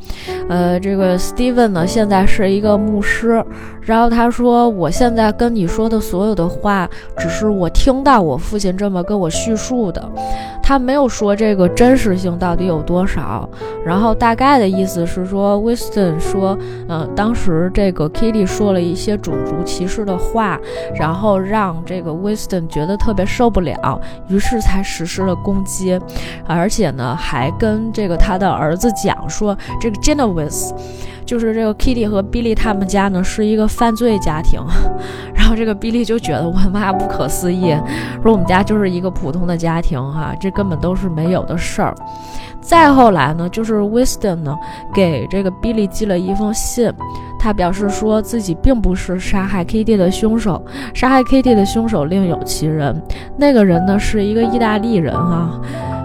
[0.47, 3.43] 呃，这个 Steven 呢，现在是一个牧师。
[3.81, 6.87] 然后他说：“我现在跟你说的所有的话，
[7.17, 10.07] 只是我听到我父亲这么跟我叙述的，
[10.62, 13.49] 他没有说这个真实性到底有多少。
[13.86, 16.57] 然后大概的意思是说，Winston 说，
[16.88, 20.59] 嗯，当时这个 Kitty 说了一些种族歧视的话，
[20.95, 25.99] 然后让这个 Winston 觉得特别受不了，于是才实施了攻击，
[26.47, 30.74] 而且呢，还跟这个他的儿子讲说，这个 Genevieve。”
[31.32, 34.59] 就是这个 Kitty 和 Billy 他们家呢是一个犯罪家庭，
[35.34, 37.73] 然后这个 Billy 就觉得我妈不可思议，
[38.21, 41.95] 说我们家就是一个普通的家庭哈，这根本都是没有的事儿。
[42.59, 44.53] 再后来呢，就是 Wisdom 呢
[44.93, 46.91] 给这个 Billy 寄了一封信，
[47.41, 50.63] 他表示说自己并不是杀害 Kitty 的凶手，
[50.93, 53.01] 杀害 Kitty 的凶手另有其人，
[53.35, 55.59] 那个人呢是一个意大利人哈。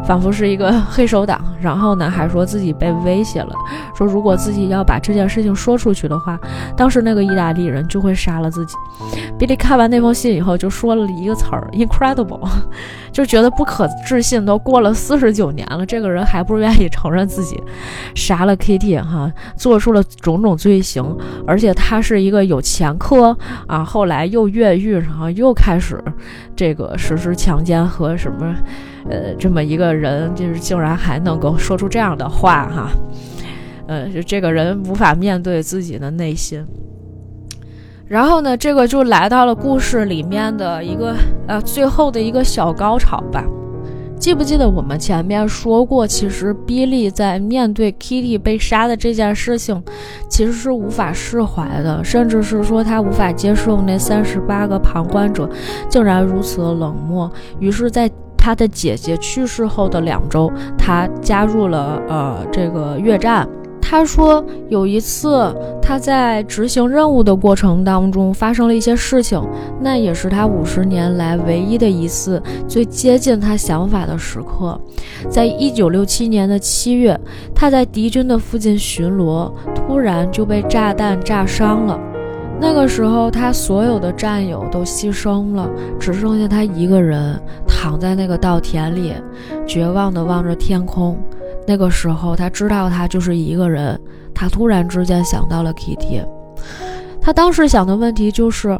[0.07, 1.41] 仿佛是一个 黑手党。
[1.61, 3.53] 然后呢，还说自己被威胁了，
[3.93, 6.39] 说如果自己要把这件事情说出去的话，
[6.77, 8.77] 当时那个意大利人就会杀了自己。
[9.37, 12.49] 比利看完那封信以后，就说了一个词儿：incredible，
[13.11, 14.47] 就觉得不可置信。
[14.47, 17.61] 都过了四十九年了，这个人还不愿意承认自己
[18.15, 21.17] 杀了 Kitty 哈，做出了种种罪行，
[21.47, 26.03] 而且他是一个有前科啊，后来又越狱，然后又开始
[26.55, 28.55] 这个实施强奸和什么，
[29.09, 32.91] 呃，这么一个人，就是竟然还能够说出这样的话哈，
[33.87, 36.65] 呃，就这个人无法面对自己的内心。
[38.09, 41.15] 然后呢，这个就来到了故事里面的一个
[41.49, 43.45] 呃最后的一个小高潮吧。
[44.19, 49.81] 记不记得我们前面说过，其实比利在面对 Kitty 被杀的这件事情，
[50.29, 55.49] 其实是无法释怀的，甚至是说他无法接受那三十八个旁观者
[55.89, 57.31] 竟然如此的冷漠。
[57.61, 63.47] 于是，在他的姐姐去世后的两周，他加入了呃这个越战。
[63.89, 69.41] 他说有一次他在执行任务的过程当中发生了一些事情，
[69.81, 74.77] 那也是他五十年来唯一的一次最接近他想法的时刻。
[75.31, 77.17] 在一九六七年的七月，
[77.55, 81.97] 他在敌军的附近巡逻，突然就被炸弹炸伤了。
[82.61, 85.71] 那个时候，他所有的战友都牺牲了，
[86.01, 89.13] 只剩下他一个人躺在那个稻田里，
[89.65, 91.17] 绝望地望着天空。
[91.67, 93.99] 那个时候，他知道他就是一个人。
[94.35, 96.23] 他突然之间想到了 Kitty，
[97.23, 98.79] 他当时想的问题就是，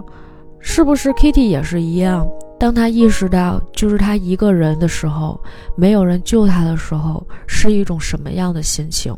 [0.61, 2.29] 是不是 Kitty 也是一样？
[2.61, 5.41] 当他意识到就是他一个人的时候，
[5.75, 9.17] 没有人救他的时候，是一种什么样的心情？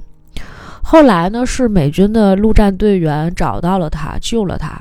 [0.81, 4.81] 后来呢，是美军的陆战队员找到了他，救了他。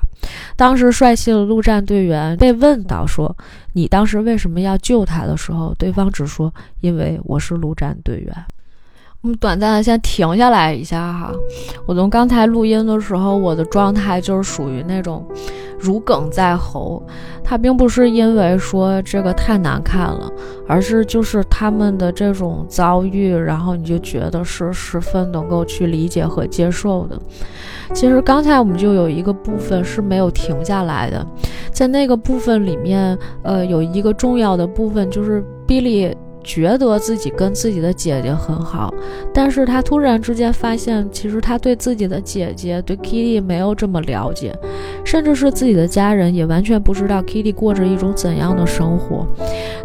[0.55, 3.35] 当时帅气的陆战队员被问到说
[3.73, 8.33] ：“你当时为什么要救他的时候？”对方只说：“因为我是陆战队员。”
[9.23, 11.31] 我们短暂的先停下来一下哈，
[11.87, 15.25] 我从刚才录音的时候，我的状态就是属于那种
[15.79, 17.03] 如鲠在喉。
[17.43, 20.31] 它并不是因为说这个太难看了，
[20.67, 27.19] 而是就是他们的这种遭遇，然后你就觉得是十分能够去理解和接受的。
[27.93, 31.25] 其实刚才我们就有一个部分是没有停下来的，
[31.71, 36.15] 在那个部分里面，呃，有一个重要的部分就是比利。
[36.47, 38.93] 觉得自己跟自己的姐姐很好，
[39.33, 44.57] 但是他突然之间发现，其实他对自己的姐姐对 Kitty 没有这么了解，
[45.03, 49.27] 甚至是自己的家人也完全不知道 Kitty 过着一种怎样的生活。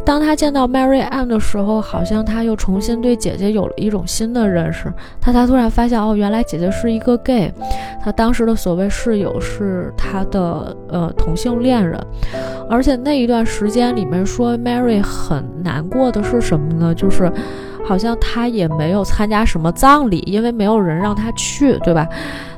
[0.05, 4.93] 当他见到 Mary Ann 的时候，好像他又重新对姐姐有了一种新的认识。
[5.21, 7.53] 他他突然发现，哦，原来姐姐是一个 gay，
[8.01, 11.99] 他当时的所谓室友是他的呃同性恋人，
[12.71, 16.52] 而且那一段时间里面说 Mary 很难过的是。
[16.53, 16.95] 什么呢？
[16.95, 17.33] 就是，
[17.83, 22.07] 好像他也没有参加什么葬礼，因为没有人让他去，对吧？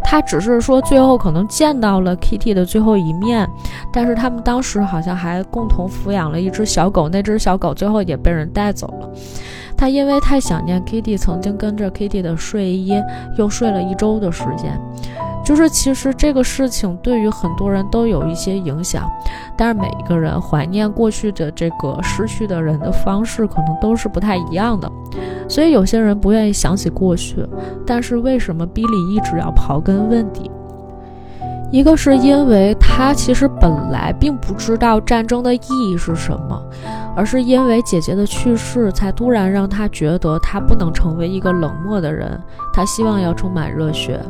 [0.02, 3.48] 他只是说最后可能见到了 Kitty 的最后一面，
[3.92, 9.08] 但是他们当时好像还共同抚养了一只小狗，那只小狗最后也被人带走了。
[9.76, 13.00] 他因为太想念 Kitty，曾经跟着 Kitty 的睡衣
[13.38, 14.76] 又睡了一周的时间。
[15.44, 19.08] 就是其实这个事情对于很多人都有一些影响，
[19.56, 24.90] 但是每一个人怀念过去的这个失去的人的方式可能都是不太一样的，
[25.48, 27.46] 所以有些人不愿意想起过去，
[27.86, 30.50] 但是为什么比利一直要刨根问底？
[31.70, 35.58] 一个是因为他其实本来并不知道战争的意
[35.90, 36.62] 义是什么，
[37.16, 42.40] 而是因为姐姐的去世，才突然让他觉得他不能成为一个冷漠的人，
[42.72, 44.20] 他希望要充满热血。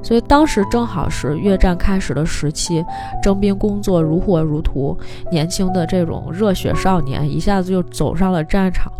[0.00, 2.84] 所以当时正好是越战开始的时期，
[3.22, 4.96] 征兵工作如火如荼，
[5.30, 8.92] 年轻的这种热血少年一下子就走上了战场，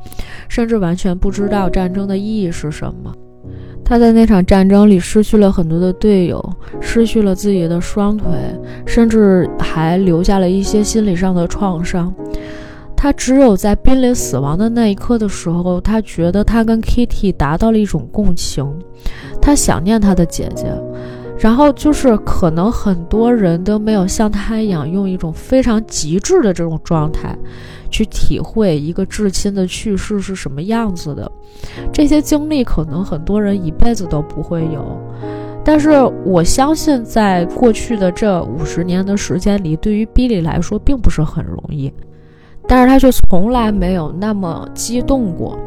[0.48, 3.12] 甚至完全不知道战争的意义是什么。
[3.84, 6.42] 他在那场战争里失去了很多的队友，
[6.80, 8.26] 失去了自己的双腿，
[8.86, 12.12] 甚至还留下了一些心理上的创伤。
[12.96, 18.64] 他只有在濒临死亡的那一刻的时候，他觉得他跟 Kitty 达到了一种共情，
[19.40, 20.66] 他想念他的姐姐。
[21.38, 27.36] 然后就是可能很多人都没有像他一样，用一种非常极致的这种状态。
[27.92, 31.30] 去体会一个至亲的去世是什么样子的，
[31.92, 34.98] 这些经历可能很多人一辈子都不会有，
[35.62, 35.90] 但是
[36.24, 41.92] 我相信，在过去的这五十年的时间里，对于 Billy 来说并不是很容易，
[42.66, 45.58] 但是他却从来没有那么激动过。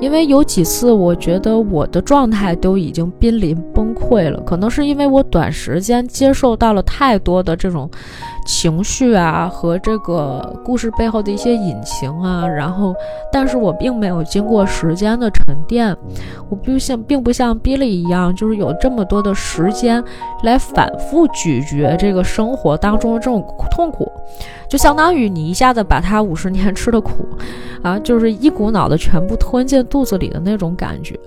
[0.00, 4.40] 因为有几次，我觉得我的状态都已经濒临崩溃了。
[4.40, 7.88] 可能是因为我短时间接受到了太多的这种
[8.46, 12.94] 情绪啊和这个故事背后的一些隐情啊，然后，
[13.32, 15.96] 但是我并没有经过时间的沉淀，
[16.48, 20.02] 我不像并不像比利一样，就是有这么多的时间
[20.42, 24.10] 来反复咀嚼这个生活当中的这种痛苦，
[24.68, 27.26] 就相当于你一下子把他五十年吃的苦，
[27.82, 31.18] 啊，就是一股脑的全部吞进肚子里的那种感觉。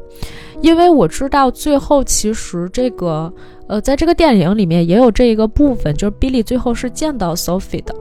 [0.62, 3.32] 因为我知道最后其实这个，
[3.68, 7.96] 呃，在这个电影里面也有这一个部分，就是 Billy 最后是见到 Sophie 的，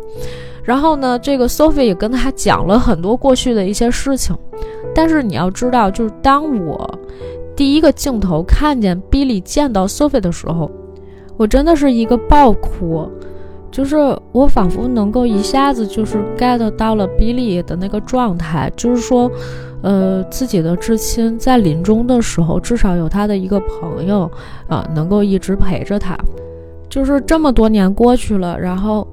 [0.64, 4.36] 然后呢，这个 Sophie 也跟他讲了很多过去的一些事情。
[4.94, 6.98] 但是你要知道，就是当我
[7.56, 10.70] 第一个镜头看见 Billy 见到 Sophie 的时候，
[11.36, 13.08] 我真的是一个爆哭，
[13.72, 13.96] 就是
[14.30, 19.28] 我仿佛能够一下子就是 get 到了 Billy 的那个状态，就是说。
[19.84, 24.30] 呃，自己的至亲在临终的时候，至少有他的一个朋友
[24.68, 26.16] 啊，能够一直陪着他。
[26.88, 29.04] 就是这么多年过去了，然后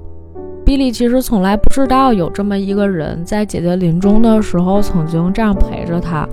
[0.70, 6.24] 比利其实从来不知道有这么一个人在姐姐临终的时候曾经这样陪着她，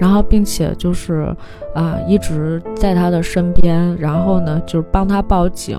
[0.00, 1.28] 然后并且就是
[1.74, 5.76] 啊一直在她的身边，然后呢就是帮她报警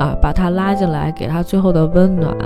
[0.00, 2.36] 啊，把她拉进来，给她最后的温暖。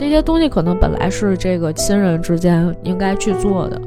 [0.00, 3.78] 这些东西可能本来是这个亲人之间应该去做的，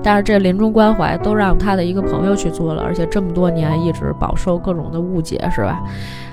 [0.00, 5.82] 但是这临终关怀都让他的一个朋友去做了，而且这么多年一直饱受各种的误解，是吧？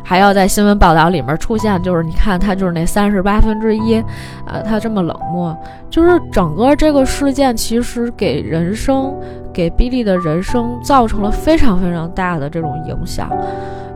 [0.03, 3.95] 还要在新闻报道里面出现，就是你看他就是那三十八分之一，
[4.45, 5.57] 啊，他这么冷漠，
[5.89, 9.11] 就是整个这个事件其实给人生，
[9.51, 13.27] 给比利的人生造成了非常非常大的这种影响，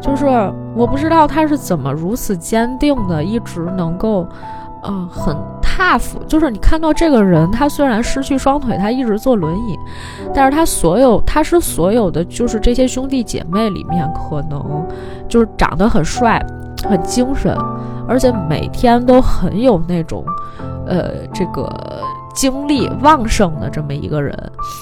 [0.02, 0.26] 就是
[0.74, 4.28] 我不知道他是怎么如此坚定的，一直能够。
[4.84, 9.78] 嗯，很 tough，就是你看到这个人，他虽然失去双腿，他一直坐轮椅，
[10.34, 14.86] 但是他所有，他是所有的，就是这些兄弟姐妹里面，可能
[15.28, 16.42] 就是长得很帅，
[16.88, 17.58] 很精神，
[18.08, 20.24] 而且每天都很有那种，
[20.86, 21.70] 呃，这个
[22.34, 24.38] 精力旺盛的这么一个人。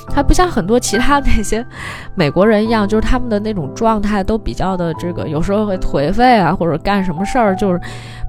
[0.09, 1.65] 他不像很多其他那些
[2.13, 7.81] 美国人一样，就是他们的那种状态都比较的这个，有时候会颓废啊，或者干什么事儿就是。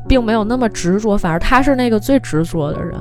[0.09, 2.95] 并没有那么执着，反而他是那个最执着的人，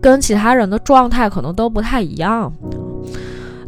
[0.00, 2.52] 跟其他人的状态可能都不太一样。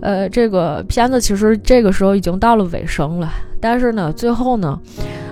[0.01, 4.79] 呃，这个片子其实这个时候已经到了尾声了，但是呢，最后呢，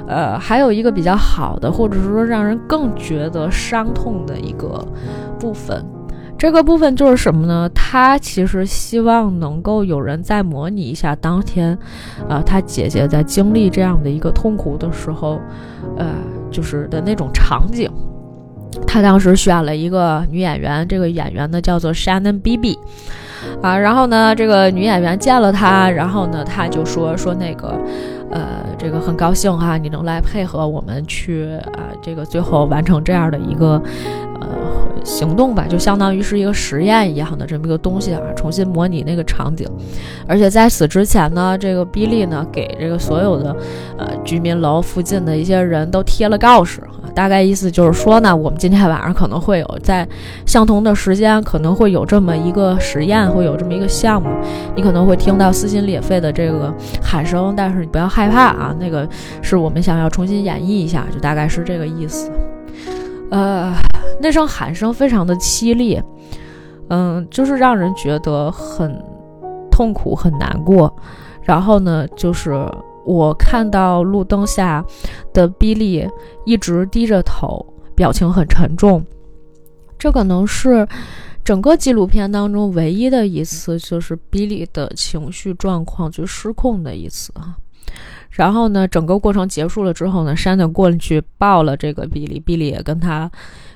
[0.07, 4.83] 呃，还有一个比较好的，或者是说让人更觉得伤痛的一个
[5.39, 5.85] 部分。
[6.39, 7.68] 这个部分就是什么呢？
[7.74, 11.78] 他其实希望能够有人再模拟一下当天，
[12.28, 15.39] 啊，他姐姐在经历这样的一个痛苦的时候，
[15.97, 16.07] 呃。
[16.53, 17.90] 就是的那种场景，
[18.86, 22.78] 他当时选了一个女演员，这个演员呢叫做 Shannon B B，
[23.62, 27.74] 啊，然后呢，这个女演员见了他，然后呢，他就说说那个，
[28.30, 33.82] 呃，这个很高兴哈，你能来配合我们去啊，这个最后完成这样的一个。
[34.40, 34.48] 呃
[35.05, 39.68] 行动吧，就相当于是一个实验一样的这么一个东西啊，重新模拟那个场景。
[40.26, 43.57] 而且在此之前呢，这个比利呢给这个所有的
[43.98, 46.82] 呃居民楼附近的一些人都贴了告示，
[47.14, 50.07] 大概意思就是说呢，我们今天晚上可能会有在
[50.46, 54.28] 相同的时间可能会有这么一个实验，会有这么一个项目，
[54.74, 56.72] 你可能会听到撕心裂肺的这个
[57.03, 59.09] 喊声，但是你不要害怕啊，那个
[59.42, 62.30] 是我们想要重新演绎一下，就大概是这个意思。
[63.30, 63.72] 呃，
[64.23, 66.01] 那声喊声非常的凄厉，
[66.89, 69.05] 嗯，就是让人觉得很
[69.70, 70.95] 痛苦、很难过。
[71.43, 72.53] 然后呢，就是
[73.05, 74.85] 我看到路灯下
[75.33, 76.09] 的比利
[76.47, 77.66] 一直低着头，
[77.97, 79.05] 表情很沉重。
[79.99, 80.87] 这可能是
[81.45, 87.57] 整个纪录片当中唯一的一次，就是比利的情绪状况就失控的一次啊。
[88.31, 93.31] 然后呢，整个过程结束了之后呢，山顿过去抱了这个比利，比利也跟他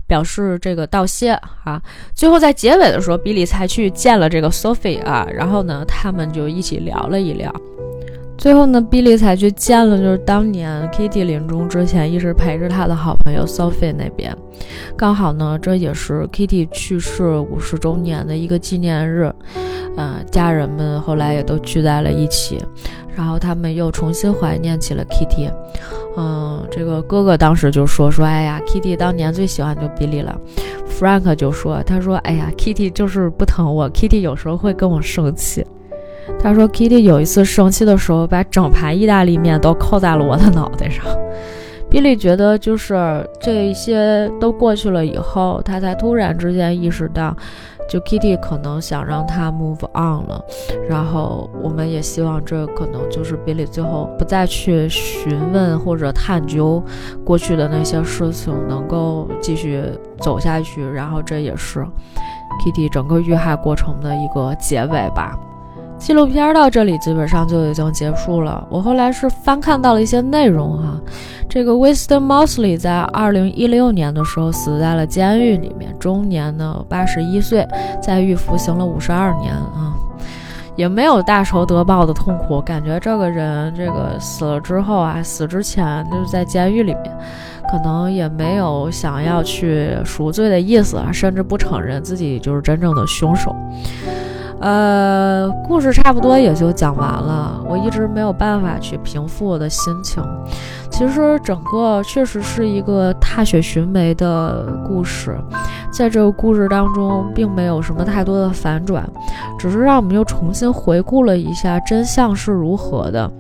[0.07, 1.33] 表示这个道谢
[1.65, 1.81] 啊。
[2.15, 7.53] 最后在结尾的时候，比利才去见了这个 Sophie 啊，然后呢，他们就一起聊了一聊。
[8.39, 14.37] 最后呢，比利才去见了，就是当年 Kitty 临终之前一直陪着他的好朋友 Sophie 那边。
[14.95, 19.33] 刚好呢，这也是 Kitty 去世五十周年的一个纪念日，
[19.97, 22.63] 嗯，家人们后来也都聚在了一起，
[23.17, 25.51] 然后他们又重新怀念起了 Kitty。
[26.17, 30.35] 嗯，这个哥哥当时就说说，哎呀，Kitty 当年最喜欢就比利了。
[30.89, 35.67] Frank 就说，他说，哎呀，Kitty 就是不疼我，Kitty 有时候会跟我生气。
[36.41, 41.05] 他说：“Kitty 有一次生气的时候，把整盘意大利面都扣在了我的脑袋上。”
[41.89, 47.35] Billy 觉得，就是这些都过去了以后，他才突然之间意识到，
[47.89, 50.45] 就 Kitty 可能想让他 move on 了，
[50.89, 56.83] 然后我们也希望这可能就是 Billy 最后不再去询问或者探究
[57.25, 59.83] 过去的那些事情，能够继续
[60.21, 60.85] 走下去。
[60.85, 61.87] 然后这也是
[62.65, 65.39] Kitty 整个遇害过程的一个结尾吧。
[65.99, 68.65] 纪录片到这里基本上就已经结束了。
[68.71, 71.01] 我后来是翻看到了一些内容哈，
[71.49, 77.67] 这个 Winston Mosley 在二零一六年的时候死在了监狱里面，终年呢八十一岁，
[78.01, 79.97] 在狱服刑了五十二年啊，
[80.77, 87.17] 也没有大仇得报的痛苦，感觉这个人这个死了之后啊，死之前就是在监狱里面，
[87.71, 93.57] 可能也没有想要去赎罪的意思啊，甚至不承认自己就是真正的凶手。
[94.61, 97.63] 呃，故事差不多也就讲完了。
[97.69, 100.23] 我一直没有办法去平复我的心情。
[100.91, 105.39] 其实整个确实是一个踏雪寻梅的故事，
[105.93, 109.07] 在这个故事当中，并没有什么太多的反转，
[109.59, 113.31] 只是让我们又重新回顾了一下真相是如何的。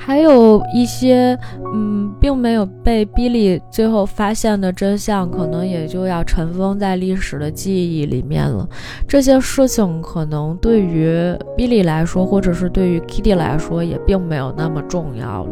[0.00, 1.38] 还有一些，
[1.74, 8.66] 嗯，并没有被比利最后发现的真相，可能也就要尘封在历史的记忆里面了。
[9.06, 15.50] 这些事情可能对于比利来说，或者是对于 Kitty 来说，也并没有那么重要了。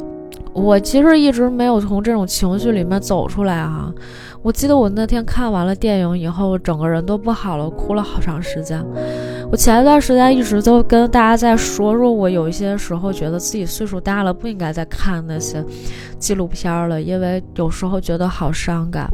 [0.55, 3.93] 我其实一直没有从这种情绪里面走出来哈。
[4.47, 8.81] 我记得我那天看完了电影以后，我整个人都不好了，哭了好长时间。
[9.51, 15.65] 我前一段时间一直都跟大家在说，说我有一些时候觉得自己岁数大了，不应该再看那些
[16.21, 19.11] 纪录片了，因为有时候觉得好伤感。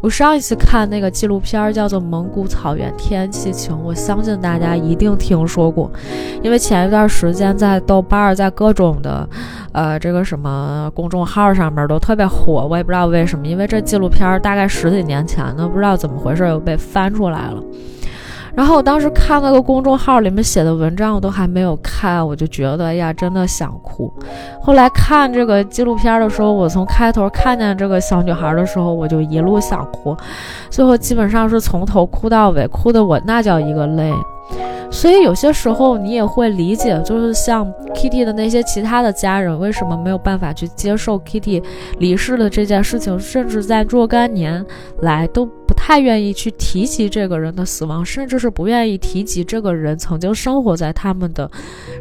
[0.00, 5.90] 我上一次看那个纪录片叫做《蒙古草原天气晴》，我相信大家一定听说过，
[6.42, 9.28] 因为前一段时间在豆瓣，在各种的，
[9.72, 17.62] 呃，这个什么公众号上面都特别火，我也不知道为什么，因为这纪录片大概十几年前的，不知道怎么回事又被翻出来了。
[18.52, 24.12] 然后我当时看那个公众号里面写的文章，我都还没有看，我就觉得呀，真的想哭。
[24.60, 30.16] 后来看这个纪录片的时候，我从开头看见这个小女孩的时候，我就一路想哭，
[30.68, 34.12] 最后基本上是从头哭到尾，哭的我那叫一个累。
[34.90, 41.62] 所以有些时候你也会理解，就是像 Kitty 的那些其他的家人，为什么没有办法去接受 Kitty
[41.98, 44.64] 离世的这件事情，甚至在若干年
[45.00, 45.70] 来都不。
[45.82, 51.50] 太愿意去提及这个人的死亡，甚至是不愿意提及这个人曾经生活在他们的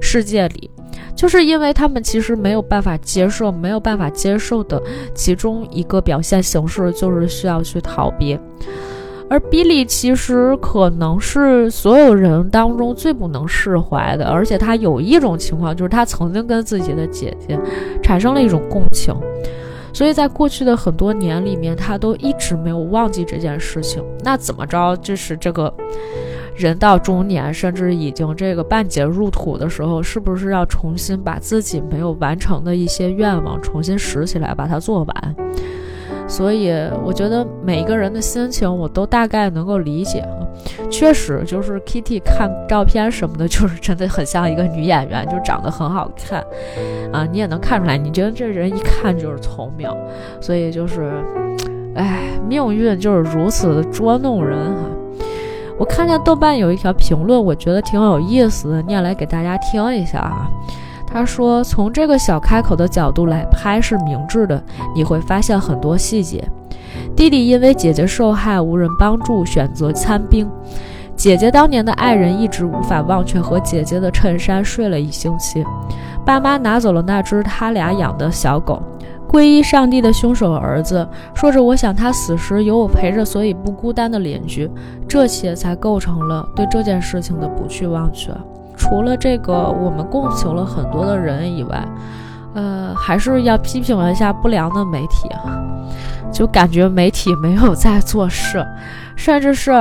[0.01, 0.69] 世界里，
[1.15, 4.79] 就是因为他们其实没有办法接受，没有办法接受的
[5.15, 8.37] 其中一个表现形式就是需要去逃避。
[9.29, 17.59] 而比利其实可能是所有人当中最不能释怀的，而且他有一种情况，就是他曾经跟自己的姐姐
[18.01, 19.13] 产生了一种共情。
[19.91, 24.03] 所以在过去的很多年里面，他都一直没有忘记这件事情。
[24.23, 25.73] 那怎么着，就是这个
[26.55, 35.35] 人到中年，甚至已经这个半截入土的时候，是不是要重新把自己没有完成的一些愿望重新拾起来，把它做完？
[36.29, 36.71] 所以
[37.03, 40.23] 我觉得每一个人的心情，我都大概能够理解。
[40.89, 46.45] 确实，就是 Kitty 看照片什么的，就是真的很像一个女演员，就长得很好看
[47.11, 47.97] 啊，你也能看出来。
[47.97, 49.89] 你觉得这人一看就是聪明，
[50.39, 51.11] 所以就是，
[51.95, 54.83] 哎，命运就是如此的捉弄人哈。
[55.77, 60.49] 我看见豆瓣有一条评论，我觉得挺有意思的，念来给大家听一下啊。
[61.11, 64.63] 他说：“从这个小开口的角度来拍是明智的，
[64.95, 66.47] 你会发现很多细节。
[67.15, 70.49] 弟弟因为姐姐受害无人帮助，选择参兵。
[71.15, 75.65] 姐姐当年的爱人一直无法忘却和姐姐的衬衫睡了一星期。
[76.25, 78.81] 爸妈拿走了那只他俩养的小狗。
[79.27, 84.69] 皈依上帝的凶手儿子说着：‘我想他死时有我陪着，所以不孤单。’的邻居，
[85.07, 88.31] 这些才构成了对这件事情的不去忘却。”
[88.79, 91.85] 除了这个，我们共情了很多的人以外，
[92.55, 95.61] 呃，还是要批评一下不良的媒体啊，
[96.31, 98.65] 就感觉媒体没有在做事，
[99.15, 99.71] 甚至是，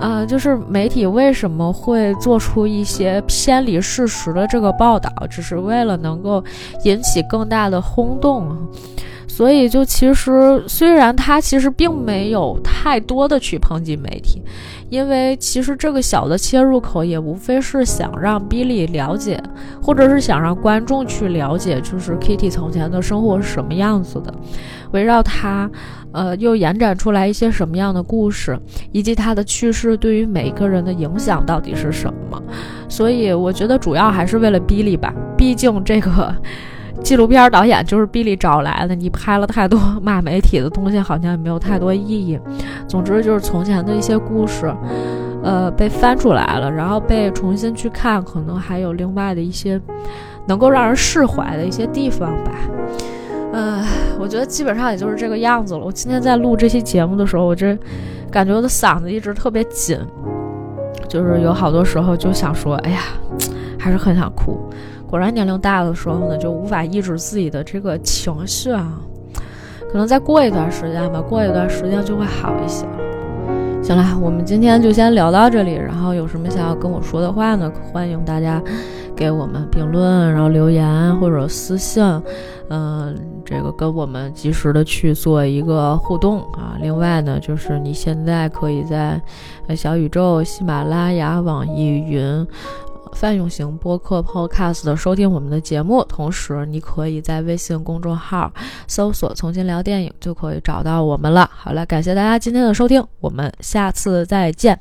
[0.00, 6.42] 呃，就是媒体为什么会做出一些偏离事实的这个报道，只是为了能够
[6.84, 8.56] 引起更大的轰动。
[9.38, 14.42] 所以，就其实虽然他其实并没有太多的去抨击媒体，
[14.90, 19.40] 因为其实这个小的切入口也无非是想让 Billy 了解，
[19.80, 24.34] 或者是想让观众去了解，就是 Kitty 从前的生活是什么样子的，
[24.90, 25.70] 围绕他，
[26.10, 28.58] 呃，又延展出来一些什么样的故事，
[28.90, 32.42] 以及他的去世对于每个人的影响到底是什么。
[32.88, 36.34] 所以，我觉得主要还是为了 Billy 吧，毕竟这个。
[37.02, 42.38] 纪录片导演就是比利找来的，你拍了太多骂媒体的东西，好像也没有太多意义。
[42.86, 44.74] 总之就是从前的一些故事，
[45.42, 49.80] 呃，被翻出来了，然后被重新去看，可能还有另外的一些
[50.46, 52.52] 能够让人释怀的一些地方吧。
[53.52, 53.82] 呃，
[54.20, 55.80] 我觉得基本上也就是这个样子了。
[55.80, 57.78] 我今天在录这期节目的时候，我这
[58.30, 59.98] 感觉我的嗓子一直特别紧，
[61.08, 63.00] 就是有好多时候就想说，哎呀，
[63.78, 64.60] 还是很想哭。
[65.08, 69.00] 果然年龄大的时候呢，就无法抑制自己的这个情绪啊。
[69.90, 72.86] 可能再过一段时间吧，过一段时间就会好一些。
[73.82, 75.72] 行了，我们今天就先聊到这里。
[75.72, 77.72] 然后有什么想要跟我说的话呢？
[77.90, 78.62] 欢迎大家
[79.16, 82.04] 给我们评论，然后留言或者私信，
[82.68, 83.16] 嗯，
[83.46, 86.76] 这个跟我们及时的去做一个互动啊。
[86.82, 89.18] 另外呢，就是你现在可以在
[89.74, 92.46] 小宇宙、喜马拉雅、网易云。
[93.14, 98.52] 泛用型播客 Podcast 的收听我们的节目，同时你可以在微信公众号
[98.86, 101.50] 搜索“重新聊电影”，就可以找到我们了。
[101.52, 104.78] 好了，感谢大家今天的收听，我们下次再见。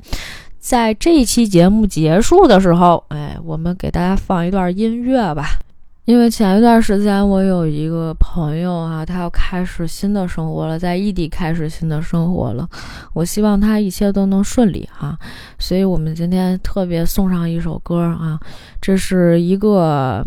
[0.59, 5.59] 在这一期节目结束的时候，哎，我们给大家放一段音乐吧。
[6.07, 12.65] 因为前一段时间我有一个朋友啊，他要开始新的生活了，在异地开始新的生活了。
[13.13, 15.19] 我希望他一切都能顺利哈，
[15.59, 18.39] 所以我们今天特别送上一首歌啊，
[18.81, 20.25] 这是一个。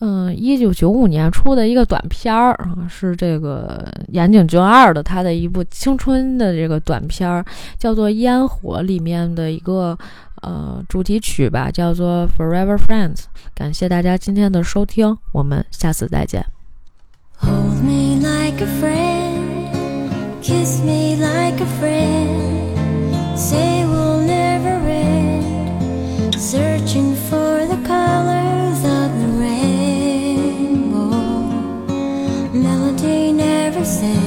[0.00, 7.44] 嗯，一九九五年出的一个短片儿啊，是这个岩井俊二的他的一部青春的这个短片儿，
[7.76, 9.98] 叫做《烟火》里面的一个
[10.41, 13.15] 呃主题曲吧，叫做《Forever Friends》。
[13.53, 16.45] 感谢大家今天的收听，我们下次再见。
[17.37, 20.11] Hold me like a friend,
[20.41, 29.33] kiss me like a friend, say we'll never end, searching for the colors of the
[33.33, 34.26] never say